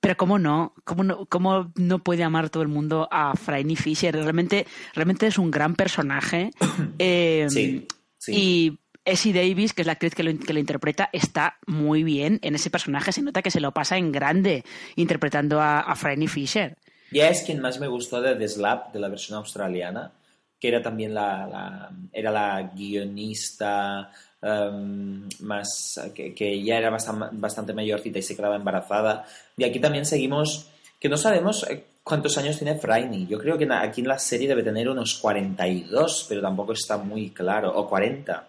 [0.00, 4.14] Pero cómo no, cómo no, cómo no puede amar todo el mundo a Franny Fisher.
[4.14, 6.50] Realmente, realmente es un gran personaje.
[6.98, 7.86] Eh, Sí,
[8.18, 8.32] sí.
[8.34, 12.70] Y Essie Davis, que es la actriz que lo, interpreta, está muy bien en ese
[12.70, 13.12] personaje.
[13.12, 14.64] Se nota que se lo pasa en grande
[14.96, 16.76] interpretando a, a Franny Fisher.
[17.10, 20.12] Ya es quien más me gustó de The Slap, de la versión australiana,
[20.58, 28.22] que era también la, era la guionista em, más que, ya era bastante, mayorcita y
[28.22, 29.26] se quedaba embarazada.
[29.56, 33.26] Y aquí también seguimos, que no sabemos eh, cuántos años tiene Franny.
[33.26, 37.30] Yo creo que aquí en la serie debe tener unos 42, pero tampoco está muy
[37.30, 38.48] claro, o 40.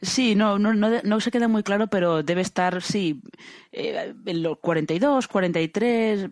[0.00, 3.20] Sí, no, no, no, se queda muy claro, pero debe estar, sí,
[3.72, 6.30] eh, en los 42, 43,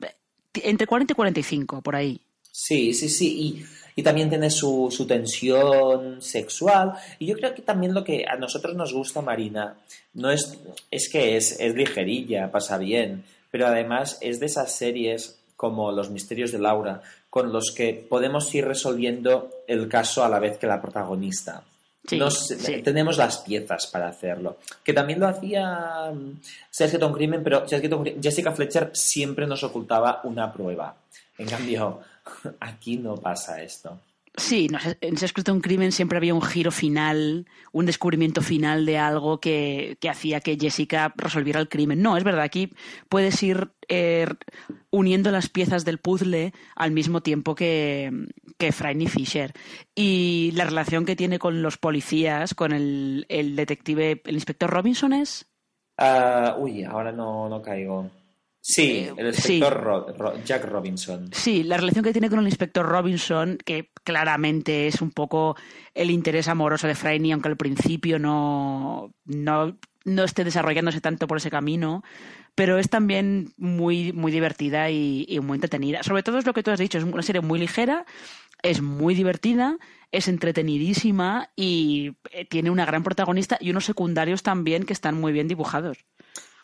[0.55, 2.21] entre 40 y 45, por ahí.
[2.51, 3.39] Sí, sí, sí.
[3.39, 3.65] Y,
[3.97, 6.93] y también tiene su, su tensión sexual.
[7.19, 9.77] Y yo creo que también lo que a nosotros nos gusta, Marina,
[10.15, 10.59] no es,
[10.91, 16.11] es que es, es ligerilla, pasa bien, pero además es de esas series como Los
[16.11, 20.67] Misterios de Laura, con los que podemos ir resolviendo el caso a la vez que
[20.67, 21.65] la protagonista.
[22.07, 22.83] Sí, Nos- sí.
[22.83, 24.59] Tenemos las piezas para hacerlo.
[24.85, 26.41] Que también lo hacía mm,
[26.71, 30.95] Sergio Tom Crimen, pero Jessica Fletcher siempre nos ocultaba una prueba.
[31.39, 32.01] En cambio,
[32.61, 33.99] aquí no pasa esto.
[34.37, 38.43] Sí, no, en Se ha escrito un crimen siempre había un giro final, un descubrimiento
[38.43, 42.03] final de algo que, que hacía que Jessica resolviera el crimen.
[42.03, 42.71] No, es verdad, aquí
[43.09, 44.27] puedes ir eh,
[44.91, 48.11] uniendo las piezas del puzzle al mismo tiempo que,
[48.59, 49.55] que Franny Fisher.
[49.95, 55.15] Y la relación que tiene con los policías, con el, el detective, el inspector Robinson
[55.15, 55.51] es...
[55.97, 58.11] Ah, uy, ahora no, no caigo.
[58.69, 59.55] Sí, Eh, el sí.
[59.59, 61.29] inspector Ro- Ro- Jack Robinson.
[61.33, 65.55] Sí, la relación que tiene con el inspector Robinson, que claramente es un poco
[65.95, 71.37] el interés amoroso de Franny, aunque al principio no, no, no esté desarrollándose tanto por
[71.39, 72.03] ese camino,
[72.57, 76.03] pero es también muy, muy divertida y, y muy entretenida.
[76.03, 78.05] Sobre todo es lo que tú has dicho, es una serie muy ligera,
[78.63, 79.77] es muy divertida,
[80.11, 85.33] es entretenidísima y eh, tiene una gran protagonista y unos secundarios también que están muy
[85.33, 85.99] bien dibujados.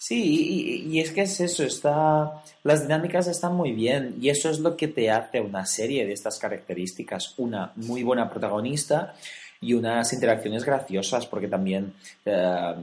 [0.04, 4.58] Sí, y, es que es eso, está, las dinámicas están muy bien y eso es
[4.58, 9.14] lo que te hace una serie de estas características, una muy buena protagonista
[9.60, 11.94] y unas interacciones graciosas porque también
[12.24, 12.74] eh,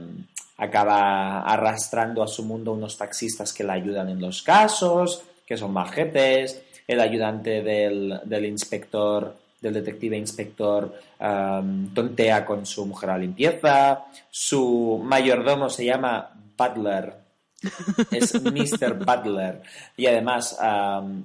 [0.56, 5.74] acaba arrastrando a su mundo unos taxistas que la ayudan en los casos, que son
[5.74, 10.90] majetes, el ayudante del, del inspector, del detective inspector,
[11.20, 17.14] um, tontea con su mujer a limpieza, su mayordomo se llama Butler,
[18.10, 18.94] es Mr.
[19.04, 19.62] Butler,
[19.96, 21.24] y además um,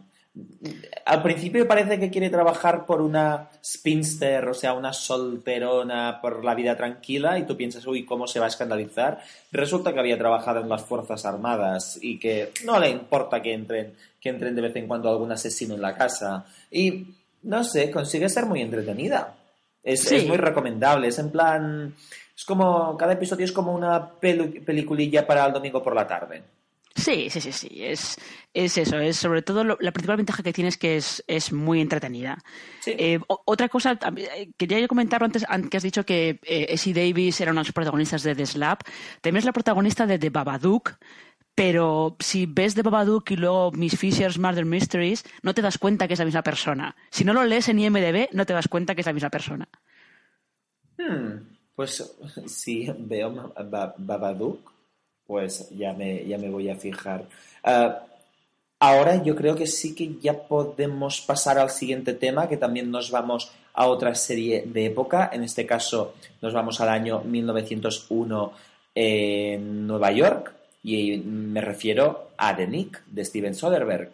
[1.05, 6.53] al principio parece que quiere trabajar por una spinster, o sea, una solterona por la
[6.55, 9.21] vida tranquila, y tú piensas, uy, ¿cómo se va a escandalizar?
[9.51, 13.93] Resulta que había trabajado en las Fuerzas Armadas y que no le importa que entren,
[14.19, 16.45] que entren de vez en cuando algún asesino en la casa.
[16.69, 17.05] Y,
[17.43, 19.35] no sé, consigue ser muy entretenida.
[19.83, 20.15] Es, Sí.
[20.15, 21.95] es muy recomendable, es en plan...
[22.35, 26.43] Es como, cada episodio es como una peliculilla para el domingo por la tarde.
[26.97, 27.83] Sí, sí, sí, sí.
[27.83, 28.17] Es,
[28.53, 28.97] es eso.
[28.99, 32.37] Es sobre todo lo- la principal ventaja que tiene es que es, es muy entretenida.
[32.79, 32.93] Sí.
[32.97, 36.93] Eh, o- otra cosa, eh, quería comentarlo antes, an- que has dicho que eh, Essie
[36.93, 38.83] Davis era una de las protagonistas de The Slap.
[39.21, 40.93] También es la protagonista de The Babadook.
[41.53, 46.05] Pero si ves The Babadook y luego Miss Fisher's Murder Mysteries, no te das cuenta
[46.07, 46.95] que es la misma persona.
[47.11, 49.67] Si no lo lees en IMDb, no te das cuenta que es la misma persona.
[50.97, 52.15] Hmm, pues
[52.47, 53.53] si veo
[53.97, 54.71] Babadook,
[55.27, 57.27] pues ya me, ya me voy a fijar.
[57.63, 58.03] Ah,
[58.79, 63.11] ahora yo creo que sí que ya podemos pasar al siguiente tema, que también nos
[63.11, 65.29] vamos a otra serie de época.
[65.33, 68.53] En este caso nos vamos al año 1901
[68.93, 70.53] en Nueva York
[70.83, 74.11] y me refiero a The Nick de Steven Soderbergh.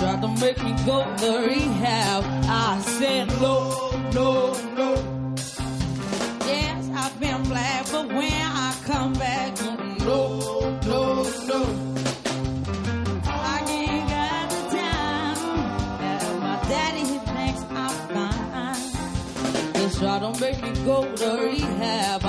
[0.00, 2.24] To make me go to rehab.
[2.48, 5.15] I said no.
[20.86, 22.25] Go to rehab.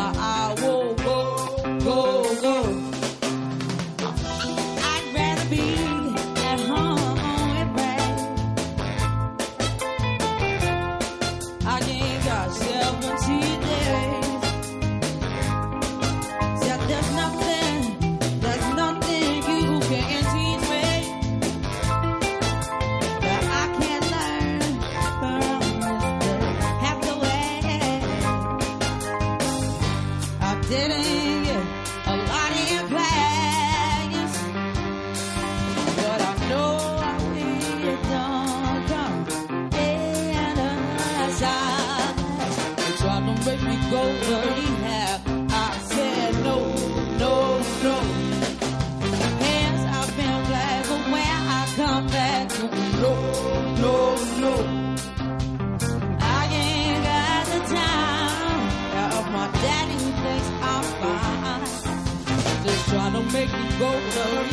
[63.80, 64.48] Go go.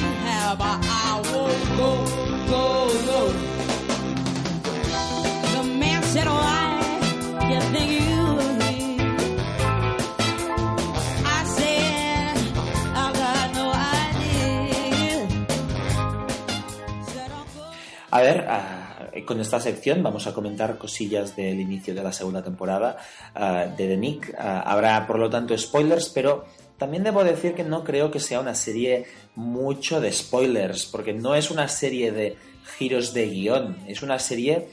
[18.14, 22.44] A ver, ah, con esta sección vamos a comentar cosillas del inicio de la segunda
[22.44, 22.96] temporada
[23.34, 24.32] ah, de The Nick.
[24.38, 26.44] Ah, habrá, por lo tanto, spoilers, pero
[26.78, 31.34] también debo decir que no creo que sea una serie mucho de spoilers, porque no
[31.34, 32.36] es una serie de
[32.78, 34.68] giros de guion, es una serie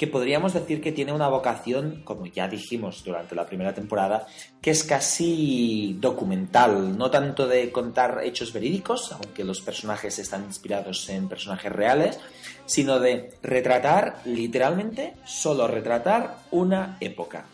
[0.00, 4.26] que podríamos decir que tiene una vocación, como ya dijimos durante la primera temporada,
[4.62, 11.06] que es casi documental, no tanto de contar hechos verídicos, aunque los personajes están inspirados
[11.10, 12.18] en personajes reales,
[12.64, 17.44] sino de retratar, literalmente, solo retratar una época.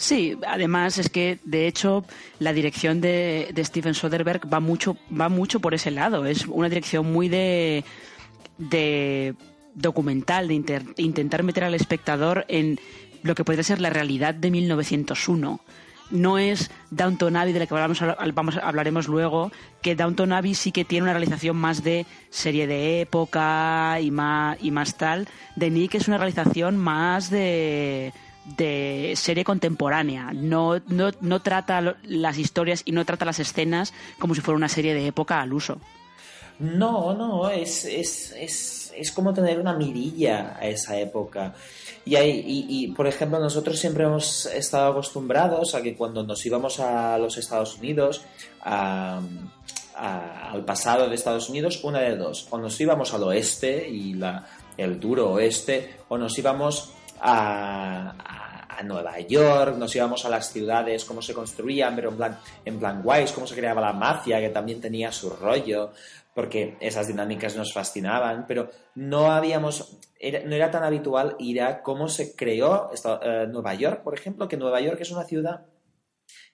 [0.00, 2.04] Sí, además es que de hecho
[2.38, 6.24] la dirección de, de Steven Soderbergh va mucho, va mucho por ese lado.
[6.24, 7.84] Es una dirección muy de,
[9.74, 12.78] documental, de inter- intentar meter al espectador en
[13.22, 15.60] lo que podría ser la realidad de 1901.
[16.10, 18.00] No es Downton Abbey, de la que vamos,
[18.62, 23.98] hablaremos luego, que Downton Abbey sí que tiene una realización más de serie de época
[24.00, 25.28] y más, y más tal.
[25.56, 28.14] De Nick es una realización más de,
[28.56, 30.32] de serie contemporánea.
[30.32, 34.68] No, no, no trata las historias y no trata las escenas como si fuera una
[34.68, 35.78] serie de época al uso.
[36.58, 41.54] No, no, es, es, es, es como tener una mirilla a esa época.
[42.04, 46.80] Y, hay, y, por ejemplo, nosotros siempre hemos estado acostumbrados a que cuando nos íbamos
[46.80, 48.22] a los Estados Unidos,
[48.62, 49.20] a-
[49.94, 54.46] al pasado de Estados Unidos, una de dos, o nos íbamos al oeste y la,
[54.76, 58.14] el duro oeste, o nos íbamos a,
[58.84, 63.02] Nueva York, nos íbamos a las ciudades, cómo se construían, pero en plan, en plan
[63.02, 65.90] guays, cómo se creaba la mafia, que también tenía su rollo,
[66.32, 71.82] porque esas dinámicas nos fascinaban, pero no habíamos, era- no era tan habitual ir a
[71.82, 72.90] cómo se creó
[73.22, 75.62] eh, Nueva York, por ejemplo, que Nueva York es una ciudad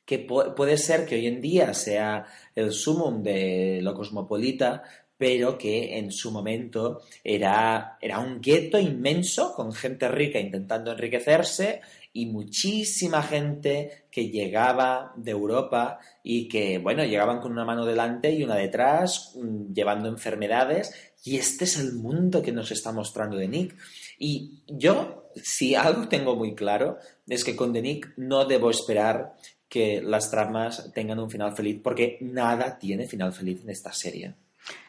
[0.05, 4.83] que pu- puede ser que hoy en día sea el sumum de lo cosmopolita,
[5.17, 11.81] pero que en su momento era, era un gueto inmenso con gente rica intentando enriquecerse
[12.13, 18.31] y muchísima gente que llegaba de Europa y que, bueno, llegaban con una mano delante
[18.33, 20.93] y una detrás, mm, llevando enfermedades,
[21.25, 23.77] y este es el mundo que nos está mostrando de Nick.
[24.19, 29.35] Y yo, si algo tengo muy claro, es que con The Nick no debo esperar
[29.75, 34.33] que las tramas tengan un final feliz, porque nada tiene final feliz en esta serie.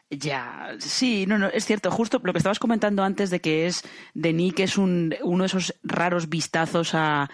[0.08, 1.90] Ya, sí, no, no, es cierto.
[1.90, 3.82] Justo lo que estabas comentando antes de que es
[4.14, 7.28] de Nick es un, uno de esos raros vistazos a,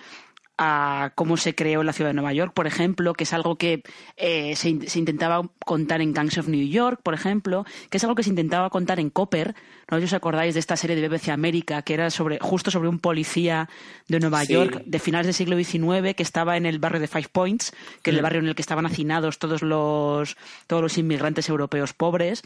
[0.65, 3.83] a cómo se creó la ciudad de Nueva York, por ejemplo, que es algo que
[4.17, 8.05] eh, se, in- se intentaba contar en Gangs of New York, por ejemplo, que es
[8.05, 9.55] algo que se intentaba contar en Copper.
[9.91, 12.99] ¿No os acordáis de esta serie de BBC América que era sobre justo sobre un
[12.99, 13.69] policía
[14.09, 14.53] de Nueva Sí.
[14.55, 18.11] York de finales del siglo XIX que estaba en el barrio de Five Points, que
[18.11, 18.23] es el Mm.
[18.23, 20.37] barrio en el que estaban hacinados todos los
[20.67, 22.43] todos los inmigrantes europeos pobres.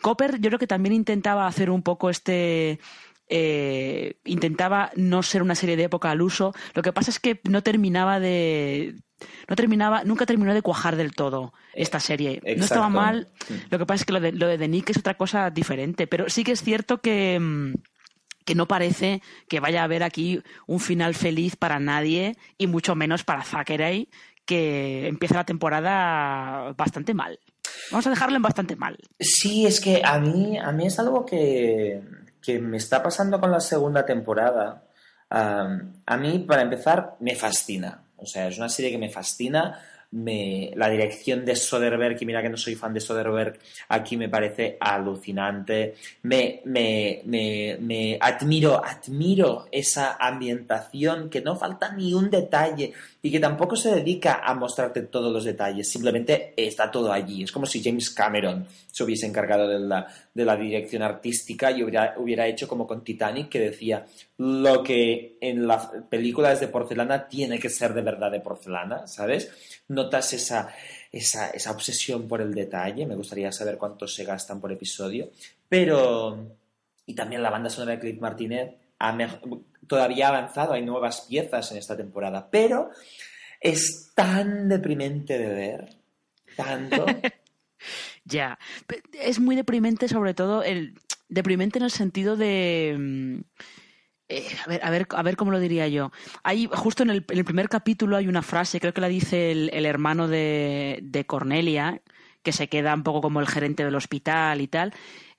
[0.00, 2.78] Copper yo creo que también intentaba hacer un poco este
[3.32, 6.52] eh, intentaba no ser una serie de época al uso.
[6.74, 8.96] Lo que pasa es que no terminaba de
[9.48, 12.42] no terminaba nunca terminó de cuajar del todo esta serie.
[12.56, 13.28] No estaba mal.
[13.48, 13.54] Mm.
[13.70, 16.08] Lo que pasa es que lo de, lo de The Nick es otra cosa diferente,
[16.08, 17.74] pero sí que es cierto que mm,
[18.44, 22.96] que no parece que vaya a haber aquí un final feliz para nadie y mucho
[22.96, 24.08] menos para Zachary
[24.44, 27.38] que empieza la temporada bastante mal.
[27.92, 28.98] Vamos a dejarlo en bastante mal.
[29.20, 32.02] Sí, es que a mí, a mí es algo que,
[32.42, 34.84] que me está pasando con la segunda temporada.
[35.30, 38.02] A mí, para empezar, me fascina.
[38.16, 39.80] O sea, es una serie que me fascina.
[40.12, 43.60] Me, la dirección de Soderbergh, y mira que no soy fan de Soderbergh,
[43.90, 45.94] aquí me parece alucinante.
[46.22, 52.92] Me, me, me, me admiro, admiro esa ambientación que no falta ni un detalle
[53.22, 57.42] y que tampoco se dedica a mostrarte todos los detalles, simplemente está todo allí.
[57.42, 61.82] Es como si James Cameron se hubiese encargado de la, de la dirección artística y
[61.82, 64.06] hubiera, hubiera hecho como con Titanic, que decía,
[64.38, 69.06] lo que en la película es de porcelana tiene que ser de verdad de porcelana,
[69.06, 69.50] ¿sabes?
[69.88, 70.68] Notas esa,
[71.12, 75.30] esa, esa obsesión por el detalle, me gustaría saber cuántos se gastan por episodio,
[75.68, 76.58] pero...
[77.06, 81.96] Y también la banda sonora de Cliff mej- todavía avanzado, hay nuevas piezas en esta
[81.96, 82.90] temporada, pero
[83.60, 85.96] es tan deprimente de ver,
[86.56, 87.04] tanto.
[88.26, 88.58] Ya.
[89.14, 90.94] Es muy deprimente, sobre todo, el
[91.30, 92.94] deprimente en el sentido de.
[92.96, 93.40] mm,
[94.28, 96.12] eh, a, ver, a, ver, a ver cómo lo diría yo.
[96.44, 99.50] Hay, justo en el, en el primer capítulo hay una frase, creo que la dice
[99.50, 102.02] el, el hermano de, de Cornelia,
[102.42, 104.92] que se queda un poco como el gerente del hospital y tal,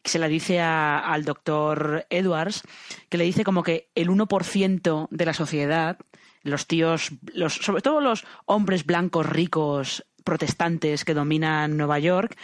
[0.04, 2.64] se la dice al doctor Edwards,
[3.10, 5.98] que le dice como que el 1% de la sociedad,
[6.44, 7.12] los tíos,
[7.50, 12.38] sobre todo los hombres blancos ricos protestantes que dominan Nueva York,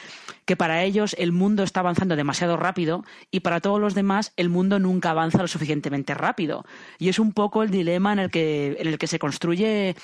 [0.46, 4.50] que para ellos el mundo está avanzando demasiado rápido y para todos los demás el
[4.50, 6.66] mundo nunca avanza lo suficientemente rápido.
[6.98, 9.96] Y es un poco el dilema en el que, en el que se construye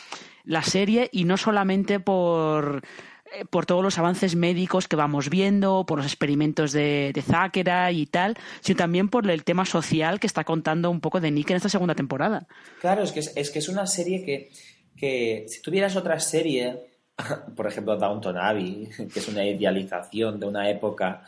[0.44, 2.82] la serie y no solamente por
[3.50, 8.06] por todos los avances médicos que vamos viendo, por los experimentos de, de Zachary y
[8.06, 11.58] tal, sino también por el tema social que está contando un poco de Nick en
[11.58, 12.48] esta segunda temporada.
[12.82, 14.52] Claro, es que es, que es una serie que,
[14.96, 16.80] que si tuvieras otra serie,
[17.56, 21.24] por ejemplo Downton Abbey, que es una idealización de una época,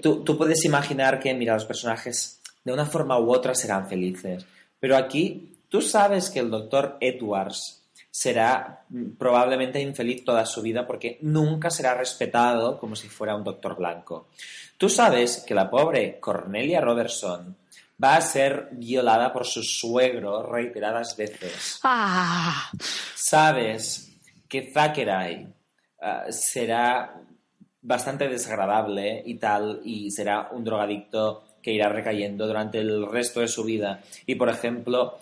[0.00, 4.44] tú, tú puedes imaginar que, mira, los personajes de una forma u otra serán felices.
[4.78, 7.81] Pero aquí tú sabes que el doctor Edwards
[8.12, 13.42] será mm, probablemente infeliz toda su vida porque nunca será respetado como si fuera un
[13.42, 14.28] doctor blanco.
[14.76, 17.56] Tú sabes que la pobre Cornelia Robertson
[18.02, 21.80] va a ser violada por su suegro reiteradas veces.
[21.82, 22.70] ¡Ah!
[23.14, 24.12] Sabes
[24.46, 25.48] que Thackeray
[26.02, 27.18] ah, será
[27.80, 33.48] bastante desagradable y tal, y será un drogadicto que irá recayendo durante el resto de
[33.48, 34.02] su vida.
[34.26, 35.18] Y, por ejemplo,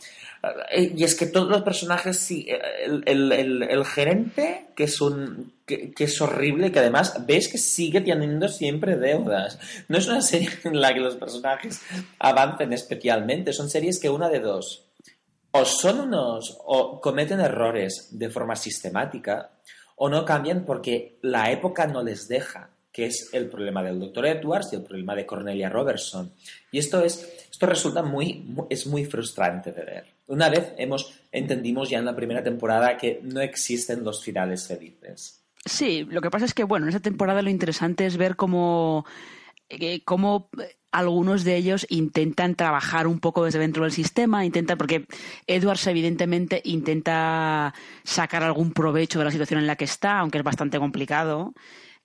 [0.71, 5.53] eh, y es que todos los personajes, el, el- el- el gerente, que es un
[5.67, 9.59] que, que es horrible, que además ves que sigue teniendo siempre deudas.
[9.89, 11.81] No es una serie en la que los personajes
[12.19, 14.87] avancen especialmente, son series que una de dos,
[15.53, 19.51] o son unos, o cometen errores de forma sistemática,
[19.97, 24.27] o no cambian porque la época no les deja, que es el problema del Dr.
[24.27, 26.33] Edwards y el problema de Cornelia Robertson.
[26.73, 30.05] Y esto es, esto resulta muy, mu- es muy frustrante de ver.
[30.27, 35.41] Una vez hemos, entendimos ya en la primera temporada que no existen los finales felices.
[35.65, 39.05] Sí, lo que pasa es que, bueno, en esta temporada lo interesante es ver cómo,
[39.69, 40.49] eh, cómo
[40.91, 45.07] algunos de ellos intentan trabajar un poco desde dentro del sistema, intentan, porque
[45.47, 47.73] Edwards evidentemente intenta
[48.03, 51.53] sacar algún provecho de la situación en la que está, aunque es bastante complicado.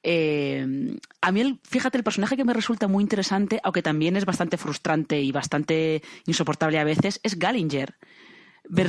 [0.07, 4.25] Eh, a mí, el- fíjate, el personaje que me resulta muy interesante, aunque también es
[4.25, 7.95] bastante frustrante y bastante insoportable a veces, es Gallinger.
[8.69, 8.83] Me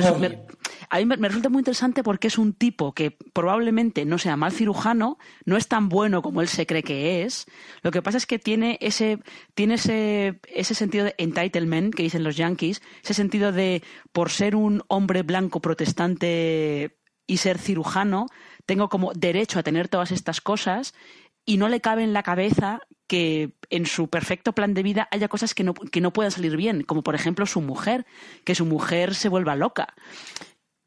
[0.89, 4.35] a mí me, me resulta muy interesante porque es un tipo que probablemente no sea
[4.37, 7.45] mal cirujano, no es tan bueno como él se cree que es.
[7.83, 9.19] Lo que pasa es que tiene ese,
[9.55, 14.55] tiene ese, ese sentido de entitlement que dicen los yankees, ese sentido de por ser
[14.55, 16.97] un hombre blanco protestante
[17.27, 18.25] y ser cirujano,
[18.67, 20.93] tengo como derecho a tener todas estas cosas
[21.45, 25.29] y no le cabe en la cabeza que en su perfecto plan de vida haya
[25.29, 28.05] cosas que no, que no puedan salir bien, como por ejemplo su mujer,
[28.43, 29.95] que su mujer se vuelva loca.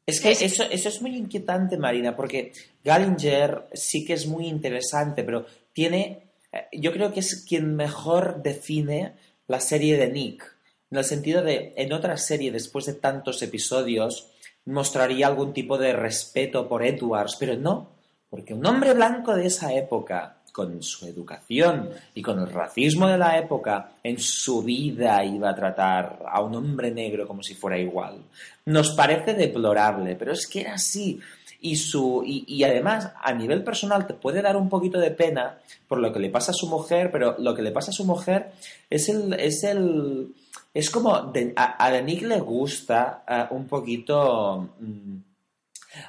[0.05, 2.53] Es que eso, eso es muy inquietante, Marina, porque
[2.83, 8.43] Gallinger sí que es muy interesante, pero tiene, eh, yo creo que es quien mejor
[8.43, 9.13] define
[9.47, 10.43] la serie de Nick,
[10.91, 14.30] en el sentido de, en otra serie, después de tantos episodios,
[14.65, 17.89] mostraría algún tipo de respeto por Edwards, pero no,
[18.29, 23.17] porque un hombre blanco de esa época, con su educación y con el racismo de
[23.17, 27.77] la época, en su vida iba a tratar a un hombre negro como si fuera
[27.77, 28.17] igual.
[28.65, 31.19] Nos parece deplorable, pero es que era así.
[31.63, 35.59] Y, su, y, y además, a nivel personal, te puede dar un poquito de pena
[35.87, 38.03] por lo que le pasa a su mujer, pero lo que le pasa a su
[38.03, 38.51] mujer
[38.89, 39.33] es el.
[39.33, 40.33] Es, el,
[40.73, 41.13] es como.
[41.13, 44.69] a, a le gusta eh, un poquito.
[44.79, 45.17] mm,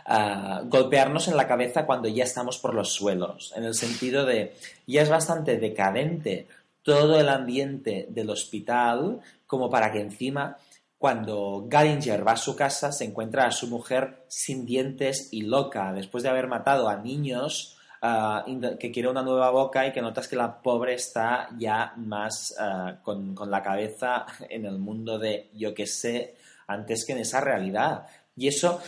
[0.07, 4.55] ah, golpearnos en la cabeza cuando ya estamos por los suelos, en el sentido de
[4.87, 6.47] ya es bastante decadente
[6.83, 10.57] todo el ambiente del hospital como para que encima
[11.03, 15.93] cuando Gallinger va a su casa se encuentra a su mujer sin dientes y loca
[15.93, 18.45] después de haber matado a niños ah,
[18.79, 23.01] que quiere una nueva boca y que notas que la pobre está ya más ah,
[23.03, 26.37] con, con la cabeza en el mundo de yo que sé
[26.69, 28.81] antes que en esa realidad y eso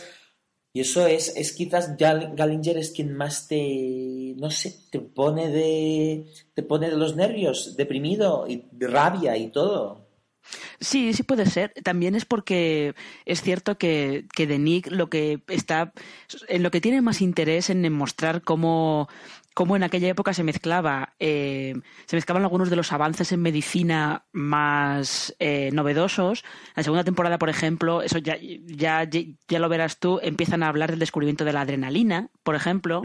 [0.71, 5.49] y eso es, es quizás Gal- Gallinger es quien más te, no sé, te pone
[5.49, 10.04] de, te pone de los nervios, deprimido y de rabia y todo.
[10.79, 11.73] Sí, sí puede ser.
[11.83, 15.93] También es porque es cierto que, que de Nick lo que está,
[16.47, 19.07] en lo que tiene más interés en mostrar cómo,
[19.55, 21.75] cómo en aquella época se mezclaba, eh,
[22.07, 26.43] se mezclaban algunos de los avances en medicina más eh, novedosos.
[26.43, 30.67] En la segunda temporada, por ejemplo, eso ya, ya, ya lo verás tú, empiezan a
[30.67, 33.01] hablar del descubrimiento de la adrenalina, por ejemplo.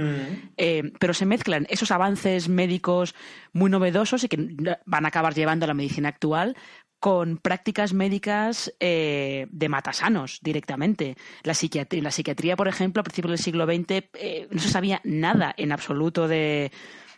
[0.57, 3.14] Eh, pero se mezclan esos avances médicos
[3.53, 6.57] muy novedosos y que van a acabar llevando a la medicina actual
[7.01, 11.16] con prácticas médicas eh, de matasanos directamente.
[11.42, 15.01] La psiquiatría, la psiquiatría, por ejemplo, a principios del siglo XX eh, no se sabía
[15.03, 16.70] nada en absoluto de,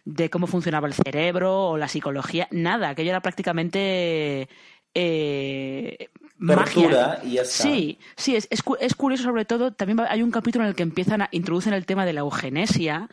[0.04, 2.90] de cómo funcionaba el cerebro o la psicología, nada.
[2.90, 4.48] Aquello era prácticamente
[4.94, 6.08] eh,
[6.38, 7.20] magia.
[7.24, 7.64] y ya está.
[7.64, 9.72] Sí, sí, es, es es curioso sobre todo.
[9.72, 13.08] También hay un capítulo en el que empiezan a introducen el tema de la eugenesia.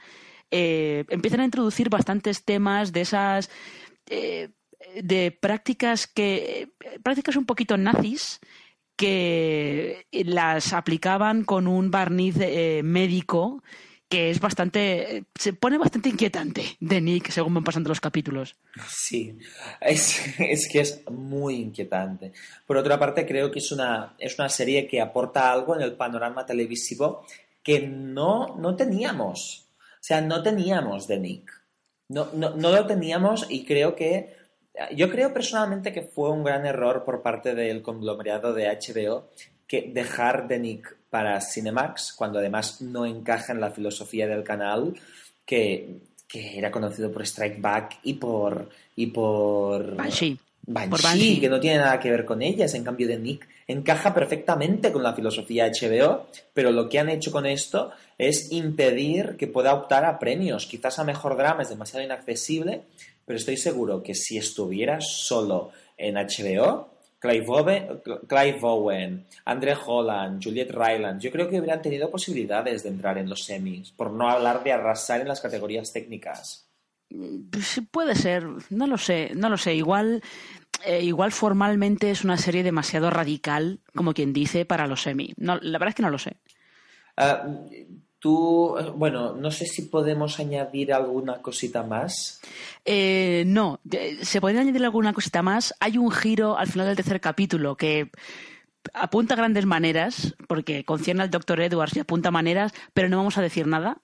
[0.52, 3.50] eh, empiezan a introducir bastantes temas de esas
[4.08, 4.50] eh,
[5.02, 6.70] de prácticas que
[7.04, 8.40] prácticas un poquito nazis
[8.96, 13.64] que las aplicaban con un barniz eh, médico
[14.10, 18.56] que es bastante se pone bastante inquietante de Nick según van pasando los capítulos.
[18.88, 19.38] Sí,
[19.80, 22.34] es, es que es muy inquietante.
[22.66, 25.94] Por otra parte, creo que es una, es una serie que aporta algo en el
[25.94, 27.24] panorama televisivo
[27.62, 29.68] que no, no teníamos.
[29.80, 31.52] O sea, no teníamos de Nick.
[32.10, 34.39] No, no, no lo teníamos y creo que...
[34.96, 39.30] Yo creo personalmente que fue un gran error por parte del conglomerado de HBO
[39.68, 44.94] que dejar de Nick para Cinemax, cuando además no encaja en la filosofía del canal,
[45.46, 50.38] que, que era conocido por Strike Back y por y por Banshee.
[50.62, 51.40] Banshee, Por Banshee.
[51.40, 52.74] que no tiene nada que ver con ellas.
[52.76, 57.32] En cambio de Nick encaja perfectamente con la filosofía HBO, pero lo que han hecho
[57.32, 60.68] con esto es impedir que pueda optar a premios.
[60.68, 62.82] Quizás a mejor drama es demasiado inaccesible,
[63.30, 70.44] pero estoy seguro que si estuviera solo en HBO, Clive Owen, Clive Owen, Andre Holland,
[70.44, 74.28] Juliette Ryland, yo creo que hubieran tenido posibilidades de entrar en los semis, por no
[74.28, 76.68] hablar de arrasar en las categorías técnicas.
[77.52, 79.76] Pues puede ser, no lo sé, no lo sé.
[79.76, 80.24] Igual,
[80.84, 85.36] eh, igual formalmente es una serie demasiado radical, como quien dice, para los semi.
[85.38, 86.38] No, la verdad es que no lo sé.
[87.16, 87.48] Ah,
[88.20, 92.42] tú, bueno, no sé si podemos añadir alguna cosita más.
[92.86, 95.74] Eh, no, eh, se podría añadir alguna cosita más.
[95.80, 98.12] Hay un giro al final del tercer capítulo que
[98.94, 101.62] apunta a grandes maneras, porque concierne al Dr.
[101.62, 104.02] Edwards y apunta maneras, pero no vamos a decir nada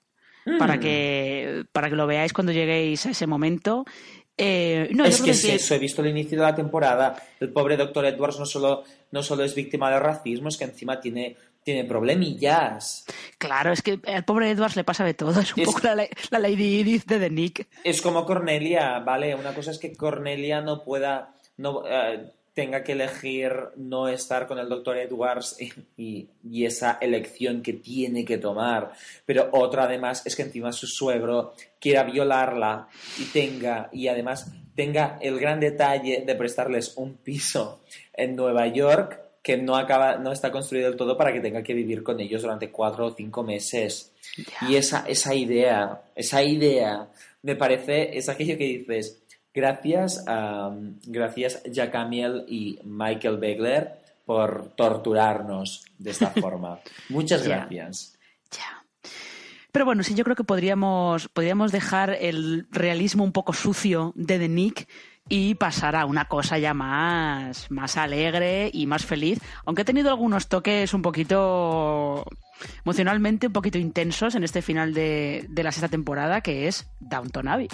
[0.59, 3.85] para, que, para que lo veáis cuando lleguéis a ese momento.
[4.37, 7.15] Eh, no, es que es eso, he visto el inicio de la temporada.
[7.39, 10.99] El pobre doctor Edwards no solo, no solo es víctima de racismo, es que encima
[10.99, 13.05] tiene, tiene problemillas.
[13.37, 15.41] Claro, es que al pobre Edwards le pasa de todo.
[15.41, 17.67] Es un Es- poco la, la Lady Edith de The Nick.
[17.83, 19.35] Es como Cornelia, ¿vale?
[19.35, 24.59] Una cosa es que Cornelia no pueda, no eh, tenga que elegir no estar con
[24.59, 28.91] el doctor Edwards y, y- y esa elección que tiene que tomar.
[29.25, 32.87] Pero otra además es que encima su suegro quiera violarla
[33.17, 37.81] y tenga, y además tenga el gran detalle de prestarles un piso
[38.13, 41.75] en Nueva York que no acaba, no está construido del todo para que tenga que
[41.75, 44.11] vivir con ellos durante cuatro o cinco meses.
[44.67, 47.09] Y esa, esa idea, esa idea,
[47.43, 49.21] me parece, es aquello que dices,
[49.53, 50.75] gracias a,
[51.05, 56.79] gracias Jack Amiel y Michael Begler por torturarnos de esta forma.
[57.09, 58.17] Muchas gracias.
[58.49, 58.83] Ya.
[59.71, 64.39] Pero bueno, sí, yo creo que podríamos, podríamos dejar el realismo un poco sucio de
[64.39, 64.87] The Nick
[65.27, 70.09] y pasar a una cosa ya más, más alegre y más feliz, aunque ha tenido
[70.09, 72.25] algunos toques un poquito
[72.83, 77.47] emocionalmente un poquito intensos en este final de, de la sexta temporada, que es Downton
[77.47, 77.67] Abbey.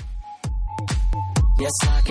[1.58, 2.02] Yes, a.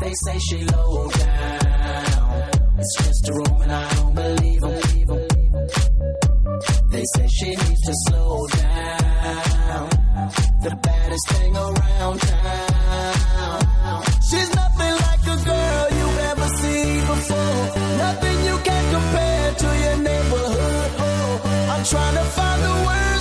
[0.00, 2.50] They say she low down.
[2.78, 5.28] It's just a room and I don't believe 'em.
[6.90, 9.88] They say she needs to slow down.
[10.62, 14.02] The baddest thing around town.
[14.30, 17.62] She's nothing like a girl you've ever seen before.
[18.04, 20.90] Nothing you can compare to your neighborhood.
[21.06, 23.13] Oh, I'm trying to find the words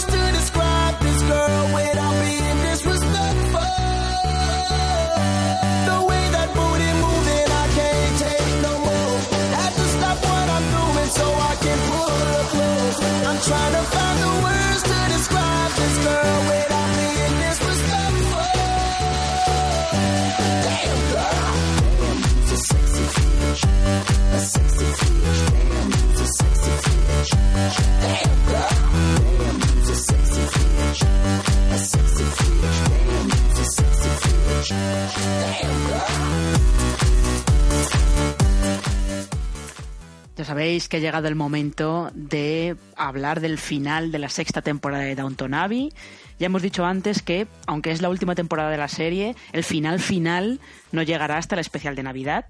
[40.36, 45.04] Ya sabéis que ha llegado el momento de hablar del final de la sexta temporada
[45.04, 45.94] de Downton Abbey.
[46.40, 50.00] Ya hemos dicho antes que, aunque es la última temporada de la serie, el final
[50.00, 50.60] final
[50.92, 52.46] no llegará hasta el especial de Navidad.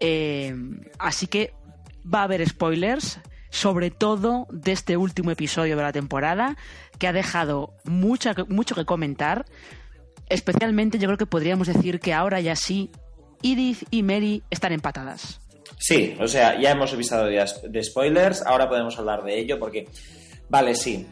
[0.00, 0.54] Eh,
[0.98, 1.52] así que
[2.02, 3.18] va a haber spoilers,
[3.50, 6.56] sobre todo de este último episodio de la temporada,
[6.98, 9.44] que ha dejado mucha- mucho que comentar.
[10.28, 12.90] Especialmente yo creo que podríamos decir que ahora ya sí,
[13.42, 15.40] Edith y Mary están empatadas.
[15.78, 19.86] Sí, o sea, ya hemos avisado de, spoilers, ahora podemos hablar de ello porque,
[20.48, 21.06] vale, sí.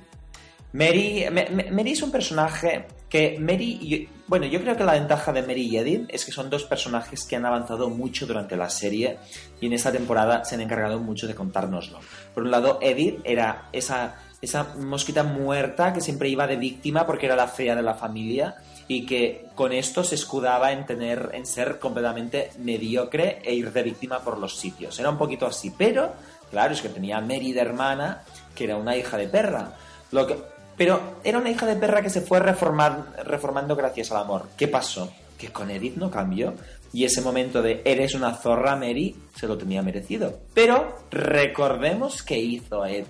[0.72, 1.24] Mary,
[1.70, 2.86] Mary es un personaje
[3.16, 6.50] que Mary, bueno, yo creo que la ventaja de Mary y Edith es que son
[6.50, 9.16] dos personajes que han avanzado mucho durante la serie
[9.58, 11.98] y en esta temporada se han encargado mucho de contárnoslo.
[12.34, 17.24] Por un lado, Edith era esa, esa mosquita muerta que siempre iba de víctima porque
[17.24, 18.56] era la fea de la familia
[18.86, 23.82] y que con esto se escudaba en tener en ser completamente mediocre e ir de
[23.82, 24.98] víctima por los sitios.
[24.98, 26.12] Era un poquito así, pero
[26.50, 29.72] claro, es que tenía Mary de hermana, que era una hija de perra.
[30.12, 30.36] Lo que,
[30.76, 34.48] pero era una hija de perra que se fue reformar- reformando gracias al amor.
[34.56, 35.12] ¿Qué pasó?
[35.38, 36.54] Que con Edith no cambió.
[36.92, 40.38] Y ese momento de eres una zorra, Mary, se lo tenía merecido.
[40.54, 43.06] Pero recordemos qué hizo Edith.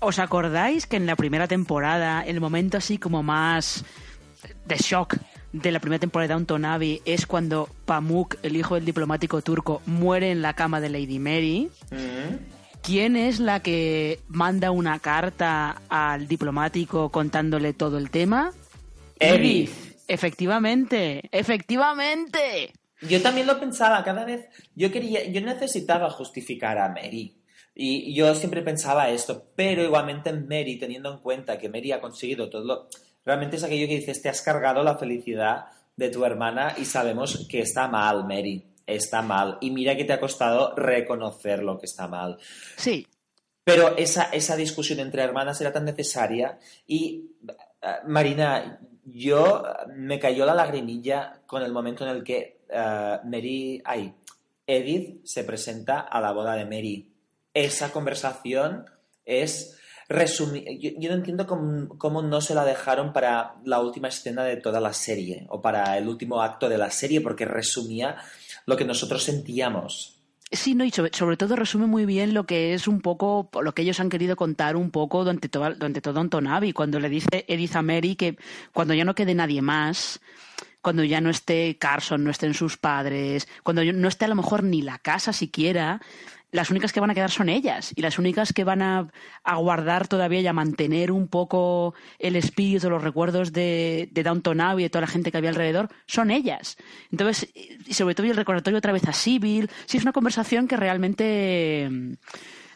[0.00, 3.84] ¿Os acordáis que en la primera temporada, el momento así como más
[4.66, 5.16] de shock
[5.52, 9.80] de la primera temporada de Downton Abbey es cuando Pamuk, el hijo del diplomático turco,
[9.86, 11.70] muere en la cama de Lady Mary?
[12.84, 18.52] ¿Quién es la que manda una carta al diplomático contándole todo el tema?
[19.18, 19.70] Edith.
[20.06, 22.74] Efectivamente, efectivamente.
[23.00, 27.34] Yo también lo pensaba, cada vez yo quería, yo necesitaba justificar a Mary.
[27.74, 32.50] Y yo siempre pensaba esto, pero igualmente Mary, teniendo en cuenta que Mary ha conseguido
[32.50, 32.88] todo lo...
[33.24, 35.64] Realmente es aquello que dices, te has cargado la felicidad
[35.96, 38.73] de tu hermana y sabemos que está mal, Mary.
[38.86, 39.58] Está mal.
[39.60, 42.38] Y mira que te ha costado reconocer lo que está mal.
[42.76, 43.06] Sí,
[43.64, 47.30] Pero esa, esa discusión entre hermanas era tan necesaria y,
[47.82, 53.18] eh, Marina, yo eh, me cayó la lagrimilla con el momento en el que eh,
[53.24, 54.14] Mary, ay,
[54.66, 57.10] Edith se presenta a la boda de Mary.
[57.52, 58.84] Esa conversación
[59.24, 59.78] es
[60.08, 60.64] resumir.
[60.80, 64.56] Yo, yo no entiendo cómo, cómo no se la dejaron para la última escena de
[64.56, 68.16] toda la serie o para el último acto de la serie porque resumía
[68.66, 70.14] lo que nosotros sentíamos.
[70.50, 73.82] Sí, no, y sobre, todo resume muy bien lo que es un poco, lo que
[73.82, 77.74] ellos han querido contar un poco durante, toda, durante todo Abbey, cuando le dice Edith
[77.74, 78.36] a Mary que
[78.72, 80.20] cuando ya no quede nadie más,
[80.80, 84.62] cuando ya no esté Carson, no estén sus padres, cuando no esté a lo mejor
[84.62, 86.00] ni la casa siquiera,
[86.54, 89.08] las únicas que van a quedar son ellas y las únicas que van a,
[89.42, 94.60] a guardar todavía y a mantener un poco el espíritu, los recuerdos de, de Downton
[94.60, 96.76] Abbey y de toda la gente que había alrededor son ellas.
[97.10, 100.76] Entonces, y sobre todo el recordatorio otra vez a Sibyl, sí es una conversación que
[100.76, 101.90] realmente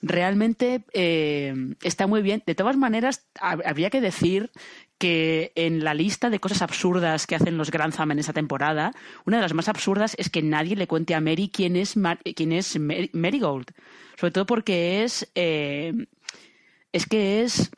[0.03, 2.43] realmente eh, está muy bien.
[2.47, 4.51] De todas maneras, hab- habría que decir
[4.99, 8.93] que en la lista de cosas absurdas que hacen los Grantham en esa temporada,
[9.25, 11.95] una de las más absurdas es que nadie le cuente a Mary quién es,
[12.35, 12.79] quién es
[13.13, 13.71] Marigold.
[14.19, 15.31] Sobre todo porque es.
[15.35, 15.93] eh,
[16.93, 17.71] es que es.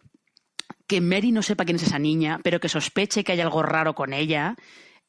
[0.86, 3.94] Que Mary no sepa quién es esa niña, pero que sospeche que hay algo raro
[3.94, 4.56] con ella.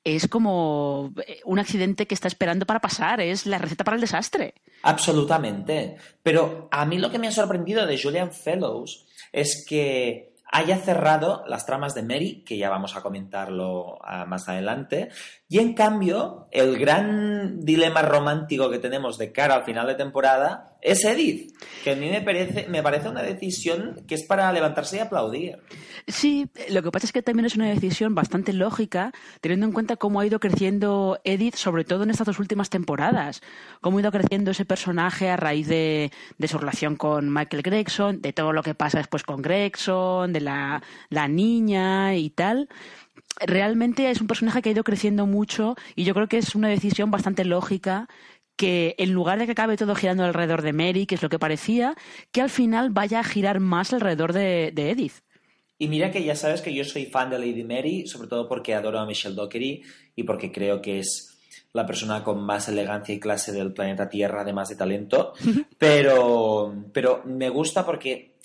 [0.03, 3.21] Es como eh, un accidente que está esperando para pasar.
[3.21, 4.55] Es la receta para el desastre.
[4.83, 5.95] Absolutamente.
[6.21, 11.43] Pero a mí lo que me ha sorprendido de Julian Fellows es que haya cerrado
[11.47, 15.09] las tramas de Mary, que ya vamos a comentarlo ah, más adelante,
[15.51, 20.77] y en cambio el gran dilema romántico que tenemos de cara al final de temporada
[20.81, 24.95] es Edith, que a mí me parece, me parece una decisión que es para levantarse
[24.95, 25.59] y aplaudir.
[26.07, 29.97] Sí, lo que pasa es que también es una decisión bastante lógica, teniendo en cuenta
[29.97, 33.41] cómo ha ido creciendo Edith, sobre todo en estas dos últimas temporadas.
[33.81, 38.21] Cómo ha ido creciendo ese personaje a raíz de, de su relación con Michael Gregson,
[38.21, 42.69] de todo lo que pasa después con Gregson, de la, la niña y tal.
[43.45, 46.69] Realmente es un personaje que ha ido creciendo mucho y yo creo que es una
[46.69, 48.07] decisión bastante lógica
[48.55, 51.39] que en lugar de que acabe todo girando alrededor de Mary, que es lo que
[51.39, 51.95] parecía,
[52.31, 55.23] que al final vaya a girar más alrededor de, de Edith.
[55.79, 58.75] Y mira que ya sabes que yo soy fan de Lady Mary, sobre todo porque
[58.75, 59.81] adoro a Michelle Dockery
[60.15, 61.39] y porque creo que es
[61.73, 65.33] la persona con más elegancia y clase del planeta Tierra, además de talento.
[65.79, 68.35] Pero, pero me gusta porque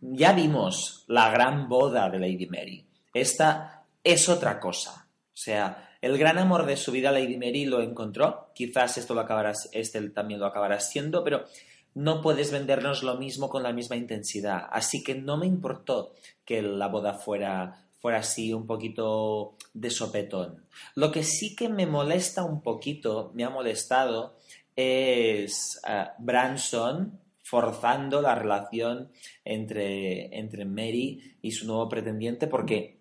[0.00, 2.86] ya vimos la gran boda de Lady Mary.
[3.12, 5.08] Esta es otra cosa.
[5.32, 8.52] O sea, el gran amor de su vida Lady Mary lo encontró.
[8.54, 11.46] Quizás esto lo acabarás, este también lo acabará siendo, pero
[11.94, 14.68] no puedes vendernos lo mismo con la misma intensidad.
[14.70, 16.12] Así que no me importó
[16.44, 20.64] que la boda fuera, fuera así un poquito de sopetón.
[20.94, 24.36] Lo que sí que me molesta un poquito, me ha molestado,
[24.76, 29.10] es eh, Branson forzando la relación
[29.44, 32.93] entre, entre Mary y su nuevo pretendiente, porque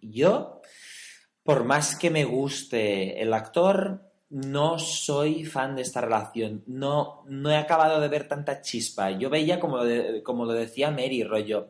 [0.00, 0.60] yo,
[1.42, 6.62] por más que me guste el actor, no soy fan de esta relación.
[6.66, 9.10] No, no he acabado de ver tanta chispa.
[9.10, 11.68] Yo veía como lo, de- como lo decía Mary, rollo,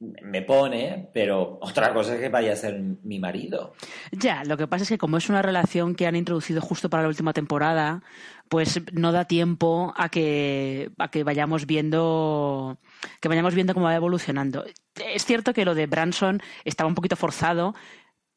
[0.00, 3.72] me pone, pero otra cosa es que vaya a ser mi marido.
[4.10, 7.04] Ya, lo que pasa es que como es una relación que han introducido justo para
[7.04, 8.02] la última temporada,
[8.48, 12.78] pues no da tiempo a que, a que vayamos viendo
[13.20, 14.64] que vayamos viendo cómo va evolucionando.
[15.12, 17.74] Es cierto que lo de Branson estaba un poquito forzado,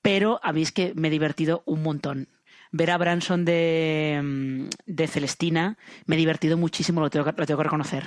[0.01, 2.28] pero a mí que me he divertido un montón.
[2.72, 7.57] Ver a Branson de, mm, de Celestina me he divertido muchísimo, lo tengo lo tengo
[7.57, 8.03] que reconocer.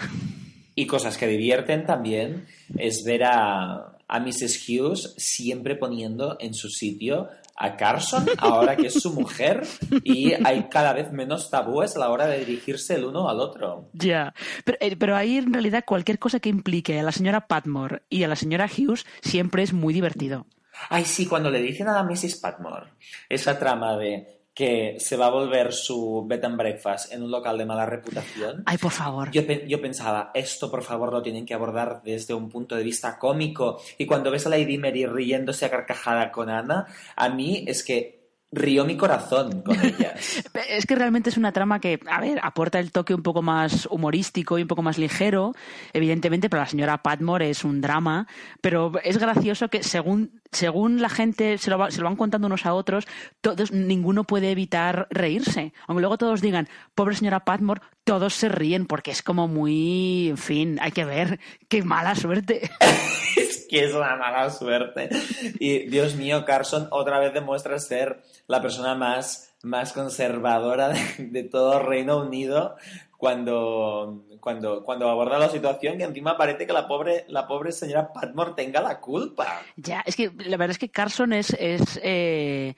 [0.74, 2.46] Y cosas que divierten también
[2.76, 4.64] es ver a, a Mrs.
[4.68, 7.28] Hughes siempre poniendo en su sitio
[7.58, 9.66] a Carson, ahora que es su mujer,
[10.04, 13.90] y hay cada vez menos tabúes a la hora de dirigirse el uno al otro.
[13.92, 14.32] Ya,
[14.64, 18.22] pero, eh, pero ahí en realidad cualquier cosa que implique a la señora Patmore y
[18.22, 20.46] a la señora Hughes siempre es muy divertido.
[20.88, 22.36] Ay, sí, cuando le dicen a la Mrs.
[22.36, 22.92] Patmore
[23.28, 27.56] esa trama de que se va a volver su bed and breakfast en un local
[27.56, 29.30] de mala reputación, Ay, por favor.
[29.30, 33.20] yo, yo pensaba, esto por favor lo tienen que abordar desde un punto de vista
[33.20, 33.80] cómico.
[33.98, 38.18] Y cuando ves a Lady Mary riéndose a carcajada con Ana, a mí es que
[38.50, 40.42] rió mi corazón con ellas.
[40.68, 43.86] Es que realmente es una trama que, a ver, aporta el toque un poco más
[43.90, 45.54] humorístico y un poco más ligero,
[45.92, 48.26] evidentemente, pero la señora Patmore es un drama,
[48.60, 53.06] pero es gracioso que según, según la gente se lo, van contando unos a otros,
[53.40, 55.72] todos, ninguno puede evitar reírse.
[55.86, 60.38] Aunque luego todos digan, pobre señora Patmore, todos se ríen porque es como muy, en
[60.38, 62.70] fin, hay que ver, qué mala suerte.
[63.36, 65.10] es que es una mala suerte.
[65.58, 71.42] Y Dios mío, Carson otra vez demuestra ser la persona más, más conservadora de, de
[71.44, 72.76] todo Reino Unido
[73.18, 78.12] cuando, cuando, cuando aborda la situación y encima parece que la pobre, la pobre señora
[78.12, 79.60] Patmore tenga la culpa.
[79.74, 82.76] Ya, es que la verdad es que Carson es, es, eh,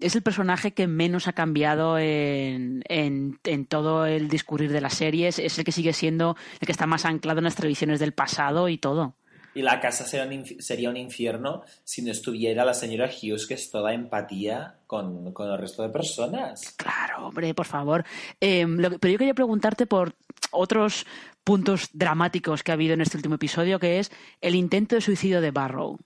[0.00, 4.94] es el personaje que menos ha cambiado en, en, en todo el discurrir de las
[4.94, 5.38] series.
[5.38, 8.70] Es el que sigue siendo el que está más anclado en las tradiciones del pasado
[8.70, 9.14] y todo.
[9.54, 13.46] Y la casa sería un, inf- sería un infierno si no estuviera la señora Hughes,
[13.46, 16.74] que es toda empatía con, con el resto de personas.
[16.76, 18.04] Claro, hombre, por favor.
[18.40, 20.14] Eh, lo que- pero yo quería preguntarte por
[20.52, 21.04] otros
[21.44, 25.40] puntos dramáticos que ha habido en este último episodio, que es el intento de suicidio
[25.40, 25.98] de Barrow.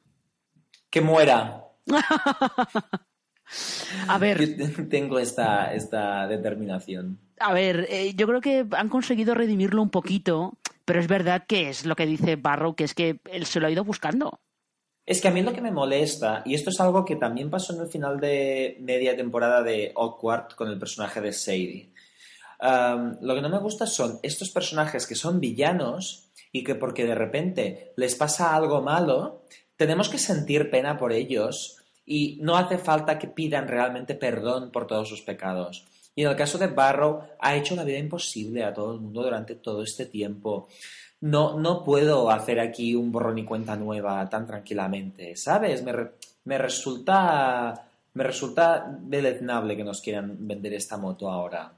[0.90, 1.62] Que muera.
[4.08, 7.18] A ver, Yo tengo esta, esta determinación.
[7.38, 10.54] A ver, eh, yo creo que han conseguido redimirlo un poquito,
[10.86, 13.66] pero es verdad que es lo que dice Barrow, que es que él se lo
[13.66, 14.40] ha ido buscando.
[15.04, 17.74] Es que a mí lo que me molesta, y esto es algo que también pasó
[17.74, 21.92] en el final de media temporada de Awkward con el personaje de Sadie.
[22.60, 27.04] Um, lo que no me gusta son estos personajes que son villanos y que porque
[27.04, 29.42] de repente les pasa algo malo,
[29.76, 31.76] tenemos que sentir pena por ellos
[32.06, 35.84] y no hace falta que pidan realmente perdón por todos sus pecados.
[36.16, 39.22] Y en el caso de Barrow, ha hecho la vida imposible a todo el mundo
[39.22, 40.66] durante todo este tiempo.
[41.20, 45.84] No, no puedo hacer aquí un borrón y cuenta nueva tan tranquilamente, ¿sabes?
[45.84, 45.92] Me,
[46.44, 47.86] me resulta
[48.16, 51.70] me resulta deleznable que nos quieran vender esta moto ahora.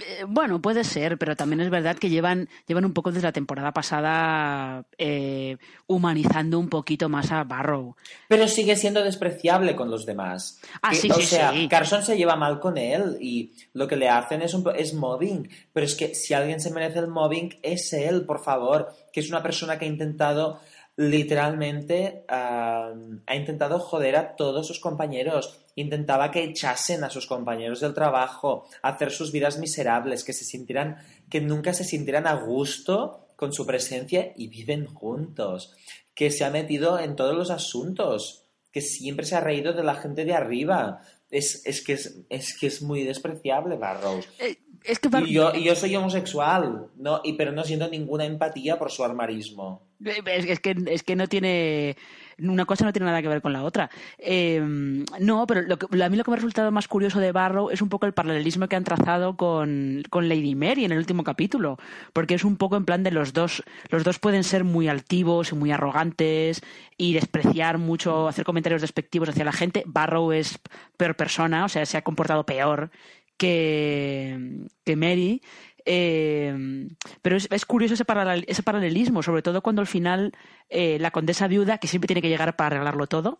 [0.00, 3.32] Eh, bueno, puede ser, pero también es verdad que llevan, llevan un poco desde la
[3.32, 7.94] temporada pasada eh, humanizando un poquito más a Barrow.
[8.28, 10.60] Pero sigue siendo despreciable con los demás.
[10.82, 11.68] Ah, Que, sí, o sí, sea, sí.
[11.68, 15.48] Carson se lleva mal con él y lo que le hacen es, un, es mobbing.
[15.72, 19.28] Pero es que si alguien se merece el mobbing es él, por favor, que es
[19.28, 20.58] una persona que ha intentado
[20.96, 22.94] literalmente ha
[23.34, 29.10] intentado joder a todos sus compañeros, intentaba que echasen a sus compañeros del trabajo, hacer
[29.10, 34.32] sus vidas miserables, que se sintieran, que nunca se sintieran a gusto con su presencia
[34.36, 35.74] y viven juntos,
[36.14, 39.94] que se ha metido en todos los asuntos, que siempre se ha reído de la
[39.94, 41.00] gente de arriba.
[41.30, 44.28] Es, es, que, es, es que es muy despreciable Barrows.
[44.38, 47.20] Eh, es que Y yo, y yo soy homosexual, ¿no?
[47.24, 49.82] y, pero no siento ninguna empatía por su armarismo.
[50.04, 51.96] Es, es que, es que no tiene.
[52.38, 53.88] Una cosa no tiene nada que ver con la otra.
[54.18, 54.60] Eh,
[55.20, 57.70] no, pero lo que- a mí lo que me ha resultado más curioso de Barrow
[57.70, 61.22] es un poco el paralelismo que han trazado con, con Lady Mary en el último
[61.22, 61.78] capítulo.
[62.12, 63.62] Porque es un poco en plan de los dos.
[63.88, 66.60] Los dos pueden ser muy altivos y muy arrogantes
[66.98, 69.84] y despreciar mucho, hacer comentarios despectivos hacia la gente.
[69.86, 70.58] Barrow es
[70.96, 72.90] peor persona, o sea, se ha comportado peor
[73.36, 75.42] que, que Mary.
[75.86, 76.88] Eh,
[77.20, 78.04] pero es, es curioso ese,
[78.46, 80.32] ese paralelismo, sobre todo cuando al final
[80.70, 83.38] eh, la condesa viuda, que siempre tiene que llegar para arreglarlo todo,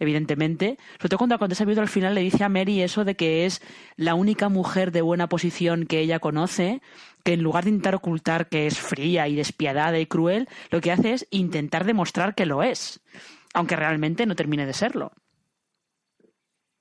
[0.00, 3.14] evidentemente, sobre todo cuando la condesa viuda al final le dice a Mary eso de
[3.14, 3.62] que es
[3.96, 6.82] la única mujer de buena posición que ella conoce,
[7.22, 10.90] que en lugar de intentar ocultar que es fría y despiadada y cruel, lo que
[10.90, 13.00] hace es intentar demostrar que lo es,
[13.54, 15.12] aunque realmente no termine de serlo.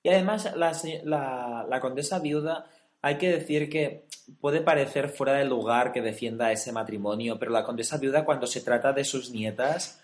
[0.05, 2.67] Y además, la, la condesa viuda,
[3.01, 4.05] hay que decir que
[4.39, 8.61] puede parecer fuera de lugar que defienda ese matrimonio, pero la condesa viuda, cuando se
[8.61, 9.99] trata de sus nietas,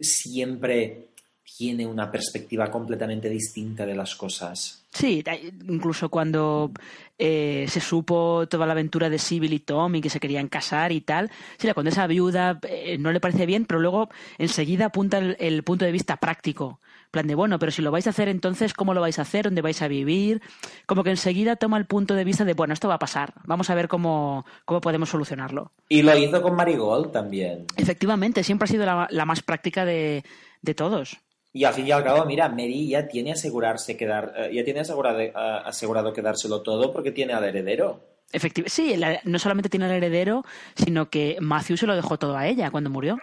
[0.00, 1.11] siempre
[1.44, 4.84] tiene una perspectiva completamente distinta de las cosas.
[4.92, 5.24] Sí,
[5.68, 6.70] incluso cuando
[7.18, 10.92] eh, se supo toda la aventura de Sibyl y Tom y que se querían casar
[10.92, 15.18] y tal, sí, la condesa viuda eh, no le parece bien, pero luego enseguida apunta
[15.18, 16.80] el, el punto de vista práctico.
[17.06, 19.22] En plan de, bueno, pero si lo vais a hacer entonces, ¿cómo lo vais a
[19.22, 19.44] hacer?
[19.44, 20.40] ¿Dónde vais a vivir?
[20.86, 23.68] Como que enseguida toma el punto de vista de, bueno, esto va a pasar, vamos
[23.68, 25.72] a ver cómo, cómo podemos solucionarlo.
[25.88, 27.66] Y lo hizo con Marigold también.
[27.76, 30.24] Efectivamente, siempre ha sido la, la más práctica de,
[30.62, 31.18] de todos.
[31.54, 34.80] Y al fin y al cabo, mira, Mary ya tiene asegurarse quedar, eh, ya tiene
[34.80, 38.00] asegurado, eh, asegurado quedárselo todo porque tiene al heredero.
[38.32, 40.44] Efectiv- sí, la- no solamente tiene el heredero,
[40.74, 43.18] sino que Matthew se lo dejó todo a ella cuando murió.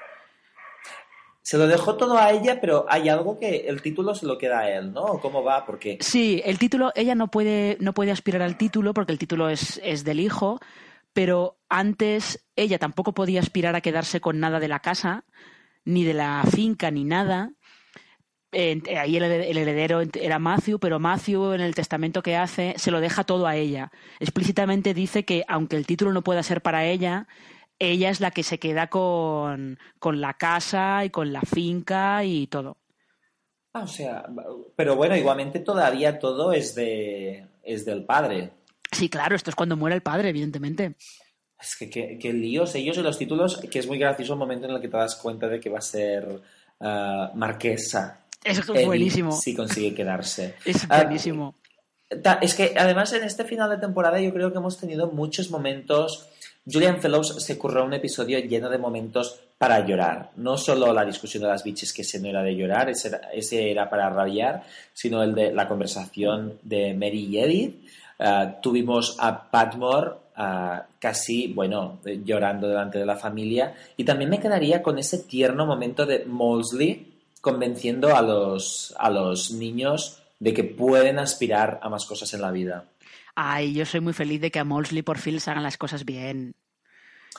[1.41, 4.59] Se lo dejó todo a ella, pero hay algo que el título se lo queda
[4.59, 5.01] a él, ¿no?
[5.05, 5.65] ¿O ¿Cómo va?
[5.65, 9.49] Porque Sí, el título, ella no puede, no puede aspirar al título porque el título
[9.49, 10.59] es, es del hijo,
[11.13, 15.23] pero antes ella tampoco podía aspirar a quedarse con nada de la casa,
[15.85, 17.51] ni de la finca, ni nada.
[18.51, 22.91] Eh, ahí el, el heredero era Matthew, pero Matthew en el testamento que hace se
[22.91, 23.91] lo deja todo a ella.
[24.19, 27.27] Explícitamente dice que aunque el título no pueda ser para ella,
[27.77, 32.47] ella es la que se queda con, con la casa y con la finca y
[32.47, 32.77] todo.
[33.73, 34.25] Ah, o sea,
[34.75, 38.51] pero bueno, igualmente todavía todo es de es del padre.
[38.91, 40.95] Sí, claro, esto es cuando muere el padre, evidentemente.
[41.59, 44.65] Es que qué, qué líos ellos y los títulos, que es muy gracioso el momento
[44.65, 46.41] en el que te das cuenta de que va a ser
[46.79, 48.18] ah, marquesa.
[48.43, 49.31] Es buenísimo.
[49.31, 50.55] Si consigue quedarse.
[50.65, 51.55] Es Ah, buenísimo.
[52.41, 56.27] Es que además en este final de temporada yo creo que hemos tenido muchos momentos.
[56.65, 60.31] Julian Fellows se curró un episodio lleno de momentos para llorar.
[60.37, 63.17] No solo la discusión de las biches, que ese no era de llorar, ese era,
[63.33, 64.63] ese era para rabiar,
[64.93, 67.85] sino el de la conversación de Mary y Edith.
[68.19, 73.75] Ah, tuvimos a Patmore ah, casi, bueno, eh, llorando delante de la familia.
[73.97, 77.08] Y también me quedaría con ese tierno momento de Molesley
[77.41, 82.51] convenciendo a los, a los niños de que pueden aspirar a más cosas en la
[82.51, 82.85] vida.
[83.35, 86.05] Ay, yo soy muy feliz de que a Molesley por fin se hagan las cosas
[86.05, 86.55] bien.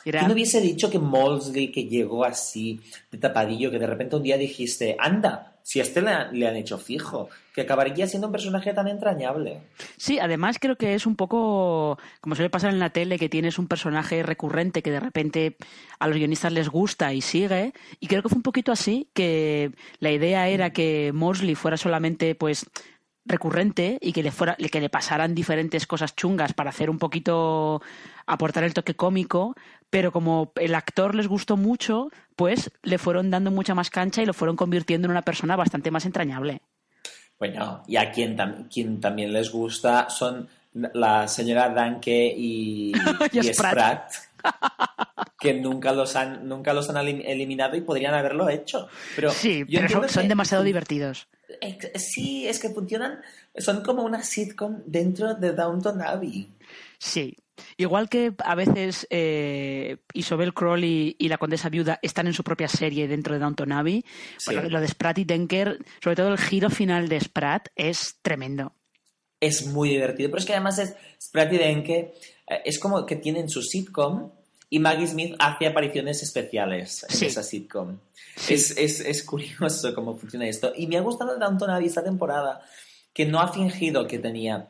[0.05, 2.80] Era- ¿Quién hubiese dicho que Molesley, que llegó así
[3.11, 6.11] de tapadillo, que de repente un día dijiste, anda, si a este le,
[6.47, 9.61] han- hecho fijo, que acabaría siendo un personaje tan entrañable?
[9.97, 13.59] Sí, además creo que es un poco como suele pasar en la tele, que tienes
[13.59, 15.57] un personaje recurrente que de repente
[15.99, 17.73] a los guionistas les gusta y sigue.
[17.99, 22.35] Y creo que fue un poquito así, que la idea era que Mosley fuera solamente,
[22.35, 22.67] pues
[23.27, 27.83] recurrente y que le fuera que le pasaran diferentes cosas chungas para hacer un poquito
[28.27, 29.55] aportar el toque cómico
[29.91, 34.26] pero como el actor les gustó mucho pues le fueron dando mucha más cancha y
[34.26, 36.62] lo fueron convirtiendo en una persona bastante más entrañable
[37.38, 42.93] Bueno, y a quien, tam- quien también les gusta son la señora Danke y,
[43.32, 44.12] Y y Spratt.
[45.38, 48.88] Que nunca los han, nunca los han elim- eliminado y podrían haberlo hecho.
[49.16, 51.26] Pero sí yo pero son, que- demasiado divertidos
[51.97, 53.20] Sí, es que funcionan,
[53.57, 56.48] son como una sitcom dentro de Downton Abbey.
[56.98, 57.36] Sí.
[57.77, 62.69] Igual que a veces eh, Isobel Crowley y la Condesa Viuda están en su propia
[62.69, 64.05] serie dentro de Downton Abbey,
[64.37, 64.53] Sí.
[64.55, 68.73] bueno, lo de Spratt y Denker, sobre todo el giro final de Spratt, es tremendo.
[69.41, 72.15] Es muy divertido, pero es que además es Spratt y Denke,
[72.47, 74.31] eh, es como que tienen su sitcom
[74.69, 77.27] y Maggie Smith hace apariciones especiales en Sí.
[77.27, 77.99] esa sitcom.
[78.37, 78.55] Sí.
[78.55, 80.73] Es, es, es curioso cómo funciona esto.
[80.77, 82.61] Y me ha gustado Downton Abbey esta temporada,
[83.12, 84.69] que no ha fingido que tenía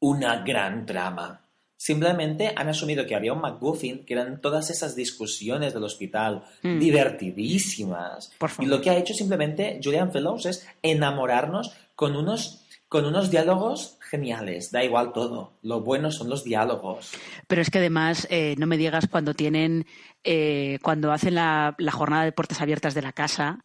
[0.00, 1.46] una gran trama.
[1.84, 6.78] Simplemente han asumido que había un MacGuffin, que eran todas esas discusiones del hospital, Mm.
[6.78, 8.30] divertidísimas.
[8.38, 8.64] Por favor.
[8.64, 13.98] Y lo que ha hecho simplemente Julian Fellows es enamorarnos con unos, con unos diálogos
[13.98, 14.70] geniales.
[14.70, 15.54] Da igual todo.
[15.62, 17.10] Lo bueno son los diálogos.
[17.48, 19.84] Pero es que además, eh, no me digas cuando tienen,
[20.22, 23.58] eh, cuando hacen la, la jornada de puertas abiertas de la casa,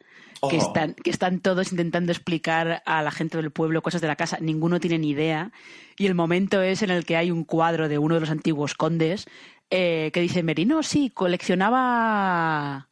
[0.50, 0.60] que, Oh.
[0.68, 4.38] están, que están todos intentando explicar a la gente del pueblo cosas de la casa,
[4.42, 5.52] ninguno tiene ni idea.
[5.98, 8.74] Y el momento es en el que hay un cuadro de uno de los antiguos
[8.76, 9.26] condes
[9.70, 12.90] eh, que dice Merino, sí, coleccionaba.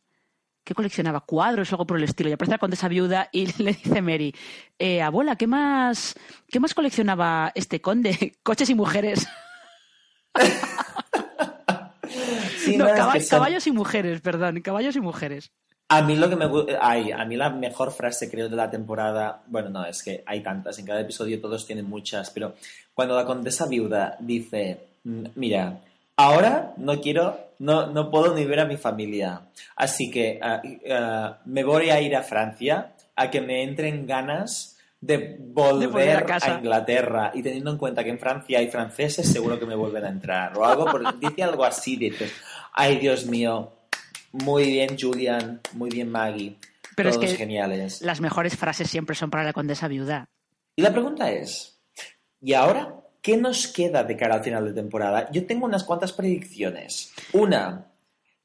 [0.63, 1.21] ¿Qué coleccionaba?
[1.21, 2.29] Cuadros o algo por el estilo.
[2.29, 4.33] Y aparece la condesa viuda y le dice Mary,
[4.79, 6.15] eh, abuela, ¿qué más,
[6.49, 8.35] ¿qué más coleccionaba este conde?
[8.43, 9.27] Coches y mujeres.
[12.57, 15.51] Sí, No, son- caballos y mujeres, perdón, caballos y mujeres.
[15.87, 16.45] A mí lo que me
[16.81, 20.41] ay, a mí la mejor frase creo de la temporada, bueno, no, es que hay
[20.41, 22.55] tantas, en cada episodio todos tienen muchas, pero
[22.93, 25.77] cuando la condesa viuda dice, "Mm, mira,
[26.17, 29.41] ahora no quiero, no, no puedo ni ver a mi familia,
[29.75, 35.37] así que ah, me voy a ir a Francia a que me entren ganas de
[35.39, 36.57] volver, De a.
[36.57, 40.09] Inglaterra y teniendo en cuenta que en Francia hay franceses, seguro que me vuelven a
[40.09, 40.57] entrar.
[40.57, 42.33] O algo, por- dice algo así, dices,
[42.73, 43.71] ay Dios mío,
[44.43, 46.57] muy bien Julian, muy bien Maggie,
[46.95, 48.01] Pero es todos que geniales.
[48.01, 50.27] Las mejores frases siempre son para la condesa viuda.
[50.75, 51.79] Y la pregunta es,
[52.41, 55.29] ¿y ahora qué nos queda de cara al final de temporada?
[55.31, 57.13] Yo tengo unas cuantas predicciones.
[57.33, 57.91] Una,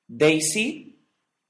[0.07, 0.99] Daisy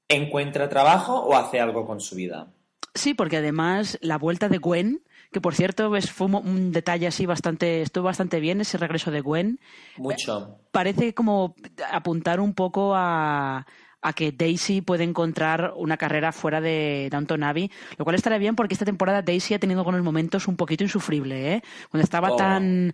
[0.07, 2.51] encuentra trabajo o hace algo con su vida.
[2.93, 7.25] Sí, porque además la vuelta de Gwen, que por cierto ves, fue un detalle así
[7.25, 9.59] bastante, estuvo bastante bien ese regreso de Gwen,
[9.97, 10.59] Mucho.
[10.71, 11.55] parece como
[11.89, 13.65] apuntar un poco a,
[14.01, 18.55] a que Daisy puede encontrar una carrera fuera de Downton Abbey, lo cual estará bien
[18.55, 21.63] porque esta temporada Daisy ha tenido algunos momentos un poquito insufribles, ¿eh?
[21.89, 22.35] Cuando estaba Oh.
[22.35, 22.93] tan,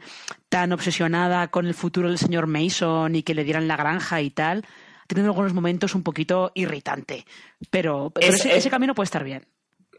[0.50, 4.30] tan obsesionada con el futuro del señor Mason y que le dieran la granja y
[4.32, 4.66] tal,
[5.04, 7.26] ha tenido algunos momentos un poquito irritante.
[7.70, 9.46] Pero, pero Es- ese, es- ese camino puede estar bien.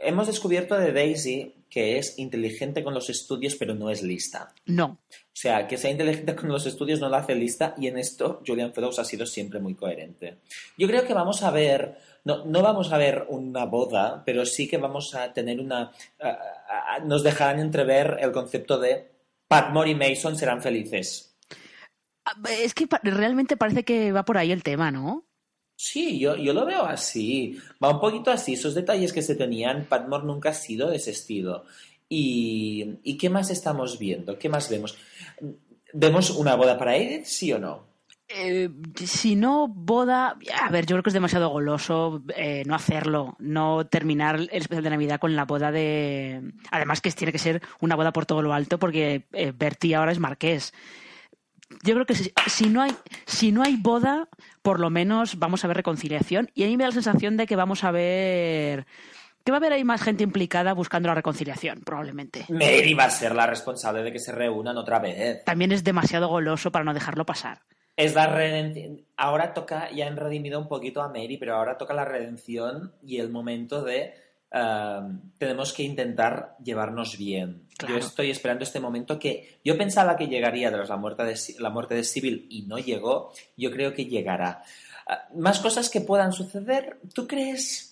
[0.00, 4.54] Hemos descubierto de Daisy que es inteligente con los estudios, pero no es lista.
[4.66, 4.98] No.
[5.38, 8.42] O sea, que sea inteligente con los estudios no la hace lista y en esto
[8.44, 10.38] Julian Fellows ha sido siempre muy coherente.
[10.76, 14.66] Yo creo que vamos a ver, no, no vamos a ver una boda, pero sí
[14.66, 15.92] que vamos a tener una...
[17.04, 19.12] nos dejarán entrever el concepto de
[19.46, 21.36] Patmore y Mason serán felices.
[22.24, 25.24] Ah, Es que realmente parece que va por ahí el tema, ¿no?
[25.76, 27.56] Sí, yo, yo lo veo así.
[27.80, 28.54] Va un poquito así.
[28.54, 31.64] Esos detalles que se tenían, Patmore nunca ha sido de ese estilo.
[32.08, 34.38] ¿Y, ¿y qué más estamos viendo?
[34.38, 34.96] ¿Qué más vemos?
[35.92, 37.88] ¿Vemos una boda para Edith, sí o no?
[38.30, 38.68] Eh,
[39.06, 40.36] si no, boda.
[40.62, 44.84] A ver, yo creo que es demasiado goloso eh, no hacerlo, no terminar el especial
[44.84, 46.52] de Navidad con la boda de.
[46.70, 50.12] Además, que tiene que ser una boda por todo lo alto, porque eh, Bertie ahora
[50.12, 50.74] es marqués.
[51.82, 52.94] Yo creo que si, si no hay,
[53.26, 54.28] si no hay boda,
[54.62, 56.50] por lo menos vamos a ver reconciliación.
[56.54, 58.86] Y a mí me da la sensación de que vamos a ver.
[59.48, 62.44] Que va a haber ahí más gente implicada buscando la reconciliación, probablemente.
[62.50, 65.42] Mary va a ser la responsable de que se reúnan otra vez.
[65.44, 67.62] También es demasiado goloso para no dejarlo pasar.
[67.96, 69.06] Es la redención.
[69.16, 73.20] Ahora toca, ya han redimido un poquito a Mary, pero ahora toca la redención y
[73.20, 74.12] el momento de
[74.52, 75.08] ah,
[75.38, 77.68] tenemos que intentar llevarnos bien.
[77.78, 77.94] Claro.
[77.94, 81.70] Yo estoy esperando este momento que yo pensaba que llegaría tras la muerte de, la
[81.70, 83.32] muerte de Sybil y no llegó.
[83.56, 84.62] Yo creo que llegará.
[85.06, 86.98] Ah, más cosas que puedan suceder.
[87.14, 87.87] ¿Tú crees?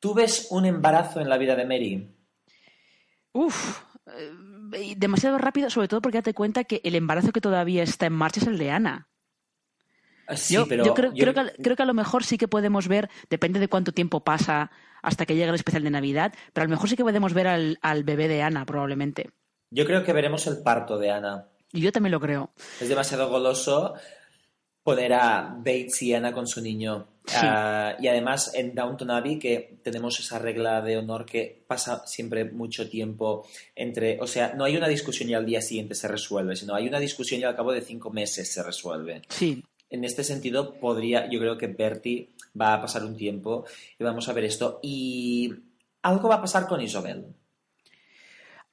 [0.00, 2.16] ¿Tú ves un embarazo en la vida de Mary?
[3.32, 3.82] Uf,
[4.72, 8.14] eh, demasiado rápido, sobre todo porque date cuenta que el embarazo que todavía está en
[8.14, 9.08] marcha es el de Ana.
[10.26, 12.38] Ah, Sí, yo pero yo creo, yo- creo que, creo que a lo mejor sí
[12.38, 14.70] que podemos ver, depende de cuánto tiempo pasa
[15.02, 17.46] hasta que llegue el especial de Navidad, pero a lo mejor sí que podemos ver
[17.48, 19.30] al, al bebé de Ana, probablemente.
[19.70, 21.46] yo creo que veremos el parto de Ana.
[21.72, 22.52] Y yo también lo creo.
[22.80, 23.94] Es demasiado goloso
[24.82, 27.06] poner a Bates y Anna con su niño.
[27.26, 27.36] Sí.
[27.42, 32.44] Ah, y además en Downton Abbey que tenemos esa regla de honor que pasa siempre
[32.44, 33.46] mucho tiempo
[33.76, 36.88] entre, o sea, no hay una discusión y al día siguiente se resuelve, sino hay
[36.88, 39.22] una discusión y al cabo de cinco meses se resuelve.
[39.28, 39.62] Sí.
[39.90, 43.64] En este sentido podría, yo creo que Bertie va a pasar un tiempo
[43.98, 45.52] y vamos a ver esto y
[46.02, 47.26] algo va a pasar con Isabel.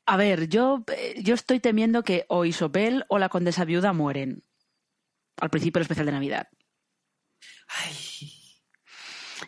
[0.05, 4.41] A ver, yo, eh, yo estoy temiendo que o Isabel o la condesa viuda mueren
[5.39, 6.47] al principio del especial de Navidad.
[7.69, 7.93] Ay,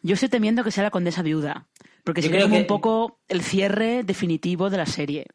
[0.03, 1.67] Yo estoy temiendo que sea la condesa viuda,
[2.03, 5.25] porque sería como que- un poco el cierre definitivo de la serie.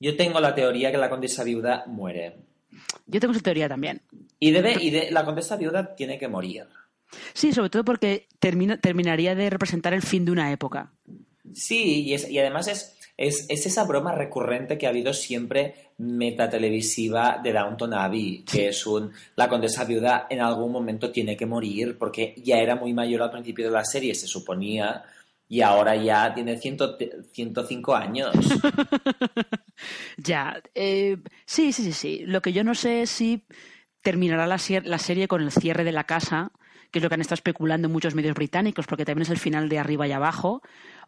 [0.00, 2.36] yo tengo la teoría que la condesa viuda muere.
[3.06, 4.02] Yo tengo esa teoría también.
[4.38, 6.66] Y debe, y de, la condesa viuda tiene que morir.
[7.34, 10.92] Sí, sobre todo porque termina- terminaría de representar el fin de una época.
[11.52, 15.90] Sí, y, es- y además es, es, es esa broma recurrente que ha habido siempre
[15.98, 21.44] metatelevisiva de Downton Abbey, que es un la condesa viuda en algún momento tiene que
[21.44, 25.04] morir porque ya era muy mayor al principio de la serie, se suponía,
[25.48, 26.96] y ahora ya tiene ciento,
[27.32, 28.34] 105 años.
[30.16, 32.24] Ya, eh, sí, sí, sí, sí.
[32.26, 33.44] Lo que yo no sé es si
[34.02, 36.50] terminará la, la serie con el cierre de la casa,
[36.90, 39.68] que es lo que han estado especulando muchos medios británicos, porque también es el final
[39.68, 40.62] de arriba y abajo,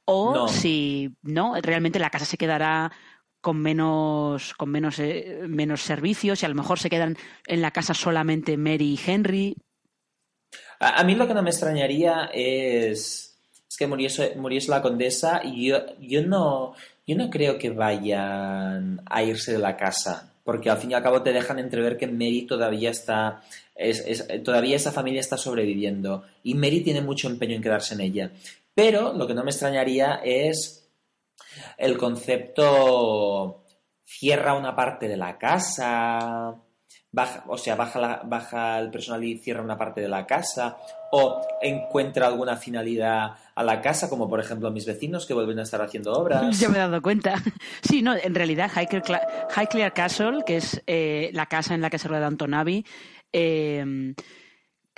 [0.04, 0.48] o No.
[0.48, 2.90] si no, realmente la casa se quedará
[3.40, 7.16] con menos con menos eh, menos servicios y a lo mejor se quedan
[7.46, 9.56] en la casa solamente Mary y Henry.
[10.78, 15.40] A, a mí lo que no me extrañaría es, es que muriese, muriese la condesa
[15.44, 16.74] y yo, yo, no,
[17.06, 21.02] yo no creo que vayan a irse de la casa, porque al fin y al
[21.02, 23.42] cabo te dejan entrever que Mary todavía está,
[23.74, 28.00] es, es- todavía esa familia está sobreviviendo y Mary tiene mucho empeño en quedarse en
[28.00, 28.30] ella.
[28.80, 30.90] Pero lo que no me extrañaría es
[31.76, 33.66] el concepto
[34.02, 36.54] cierra una parte de la casa,
[37.46, 40.78] o sea, baja, el personal y cierra una parte de la casa,
[41.12, 45.64] o encuentra alguna finalidad a la casa, como por ejemplo mis vecinos que vuelven a
[45.64, 46.58] estar haciendo obras.
[46.58, 47.34] Ya me he dado cuenta.
[47.82, 52.08] Sí, no, en realidad Highclere, Castle, que es eh, la casa en la que se
[52.08, 52.86] rueda Downton Abbey,
[53.30, 54.14] eh,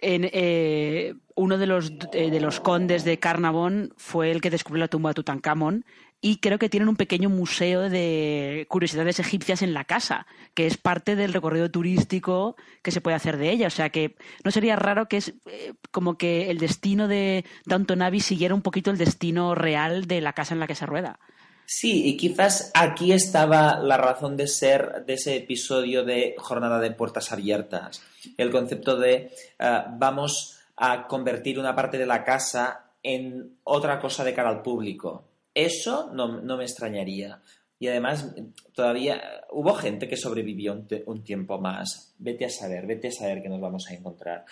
[0.02, 4.84] en, eh, uno de los, eh, de los condes de Carnarvon fue el que descubrió
[4.84, 5.84] la tumba de Tutankamón
[6.24, 10.76] y creo que tienen un pequeño museo de curiosidades egipcias en la casa, que es
[10.76, 13.66] parte del recorrido turístico que se puede hacer de ella.
[13.66, 14.14] O sea que
[14.44, 18.62] no sería raro que es eh, como que el destino de Downton Abbey siguiera un
[18.62, 21.18] poquito el destino real de la casa en la que se rueda.
[21.66, 26.92] Sí, y quizás aquí estaba la razón de ser de ese episodio de Jornada de
[26.92, 28.00] Puertas Abiertas.
[28.36, 34.24] El concepto de eh, vamos a convertir una parte de la casa en otra cosa
[34.24, 35.28] de cara al público.
[35.54, 37.40] Eso no, no me extrañaría.
[37.78, 38.34] Y además,
[38.72, 42.14] todavía hubo gente que sobrevivió un, un tiempo más.
[42.18, 44.44] Vete a saber, vete a saber qué nos vamos a encontrar.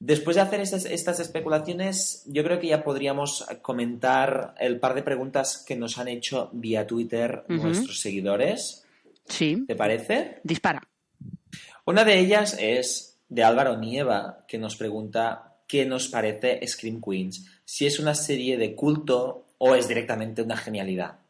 [0.00, 5.04] Después de hacer estas, estas especulaciones, yo creo que ya podríamos comentar el par de
[5.04, 8.84] preguntas que nos han hecho vía Twitter nuestros seguidores.
[9.26, 10.40] Sí, ¿Te parece?
[10.42, 10.82] dispara.
[11.84, 17.46] Una de ellas es de Álvaro Nieva, que nos pregunta qué nos parece Scream Queens,
[17.64, 21.20] si es una serie de culto o es directamente una genialidad.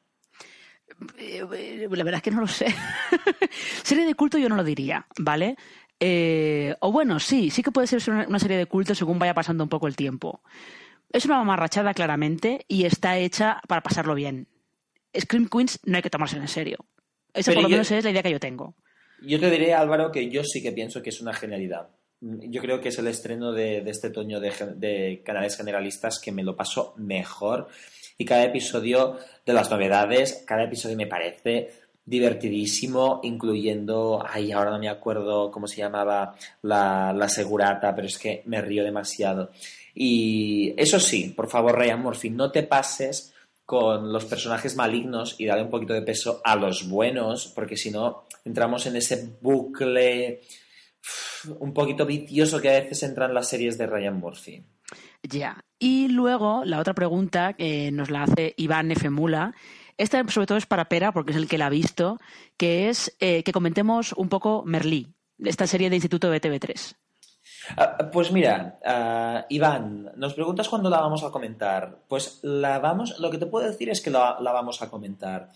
[1.17, 2.67] Eh, La verdad es que no lo sé.
[3.85, 5.55] serie de culto yo no lo diría, ¿vale?
[6.01, 9.63] Eh, o bueno, sí, sí que puede ser una, serie de culto según vaya pasando
[9.63, 10.43] un poco el tiempo.
[11.13, 14.49] Es una mamarrachada claramente y está hecha para pasarlo bien.
[15.17, 16.79] Scream Queens no hay que tomársela en serio.
[17.33, 18.75] Esa Pero por lo yo- menos es la idea que yo tengo.
[19.23, 21.91] Yo te diré, Álvaro, que yo sí que pienso que es una genialidad.
[22.25, 26.55] Yo creo que es el estreno de, este otoño de, canales generalistas que me lo
[26.55, 27.67] paso mejor.
[28.17, 31.71] Y cada episodio de las novedades, cada episodio me parece
[32.05, 38.19] divertidísimo, incluyendo, ay, ahora no me acuerdo cómo se llamaba la, la segurata, pero es
[38.19, 39.51] que me río demasiado.
[39.93, 43.35] Y eso sí, por favor, Ryan Murphy, no te pases
[43.67, 47.91] con los personajes malignos y dale un poquito de peso a los buenos, porque si
[47.91, 50.43] no entramos en ese bucle
[51.59, 54.65] un poquito vicioso que a veces entran las series de Ryan Murphy.
[55.23, 55.65] Ya.
[55.79, 59.11] Y luego, la otra pregunta que nos la hace Iván F.
[59.11, 59.55] Mula.
[59.99, 62.19] Esta, sobre todo, es para Pera, porque es el que la ha visto,
[62.57, 66.97] que es eh, que comentemos un poco Merlí, esta serie de Instituto de TV3.
[67.77, 72.03] Ah, pues mira, ah, Iván, nos preguntas cuándo la vamos a comentar.
[72.09, 75.51] Pues la vamos, lo que te puedo decir es que la, la vamos a comentar.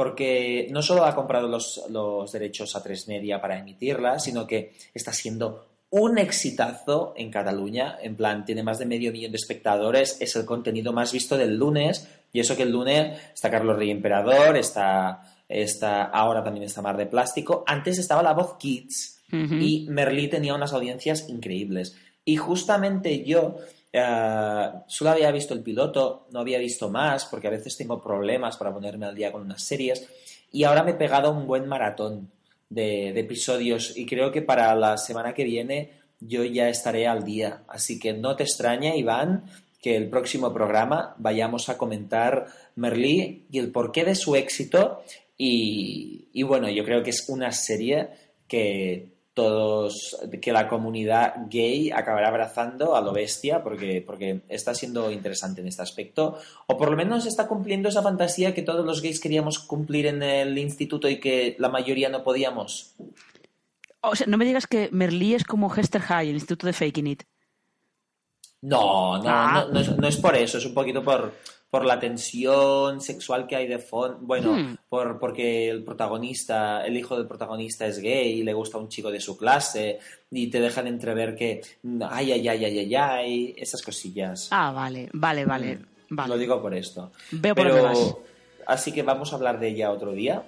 [0.00, 4.72] Porque no solo ha comprado los, los derechos a tres media para emitirla, sino que
[4.94, 7.98] está siendo un exitazo en Cataluña.
[8.00, 10.16] En plan, tiene más de medio millón de espectadores.
[10.18, 12.08] Es el contenido más visto del lunes.
[12.32, 16.96] Y eso que el lunes está Carlos Rey Emperador, está, está ahora también está Mar
[16.96, 17.62] de Plástico.
[17.66, 19.20] Antes estaba La Voz Kids.
[19.30, 21.94] Y Merlí tenía unas audiencias increíbles.
[22.24, 23.58] Y justamente yo
[23.92, 28.56] eh, solo había visto el piloto, no había visto más, porque a veces tengo problemas
[28.56, 30.08] para ponerme al día con unas series.
[30.52, 32.30] Y ahora me he pegado un buen maratón
[32.68, 33.96] de, episodios.
[33.96, 37.62] Y creo que para la semana que viene yo ya estaré al día.
[37.68, 39.44] Así que no te extraña, Iván,
[39.80, 42.46] que el próximo programa vayamos a comentar
[42.76, 45.02] Merlí y el porqué de su éxito.
[45.38, 48.10] Y bueno, yo creo que es una serie
[48.46, 55.10] que todos, que la comunidad gay acabará abrazando a lo bestia porque, porque está siendo
[55.10, 56.38] interesante en este aspecto.
[56.66, 60.22] O por lo menos está cumpliendo esa fantasía que todos los gays queríamos cumplir en
[60.22, 62.94] el instituto y que la mayoría no podíamos.
[64.02, 67.06] O sea, no me digas que Merlí es como Hester High, el Instituto de Faking
[67.06, 67.22] It.
[68.62, 69.64] No, no, Ah.
[69.66, 71.32] no, no es, no es por eso, es un poquito por,
[71.70, 74.18] por la tensión sexual que hay de fondo.
[74.20, 74.76] Bueno, Hmm.
[74.88, 79.10] por, porque el protagonista, el hijo del protagonista es gay y le gusta un chico
[79.10, 81.60] de su clase y te dejan entrever que,
[82.10, 84.48] ay, ay, ay, ay, ay, ay, esas cosillas.
[84.50, 85.76] Ah, vale, vale, vale.
[85.76, 85.86] Mm,
[86.16, 86.28] vale.
[86.28, 87.12] Lo digo por esto.
[87.30, 88.14] Veo por Pero, vas.
[88.66, 90.42] así que vamos a hablar de ella otro día.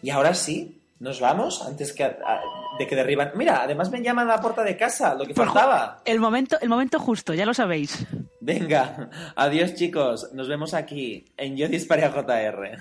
[0.00, 2.40] Y ahora sí, nos vamos antes que a-
[2.78, 3.32] de que derriban.
[3.34, 6.02] Mira, además me llaman a la puerta de casa, lo que Pues, faltaba.
[6.04, 8.06] El momento, el momento justo, ya lo sabéis.
[8.44, 12.76] Venga, adiós chicos, nos vemos aquí en Yo Disparé a JR.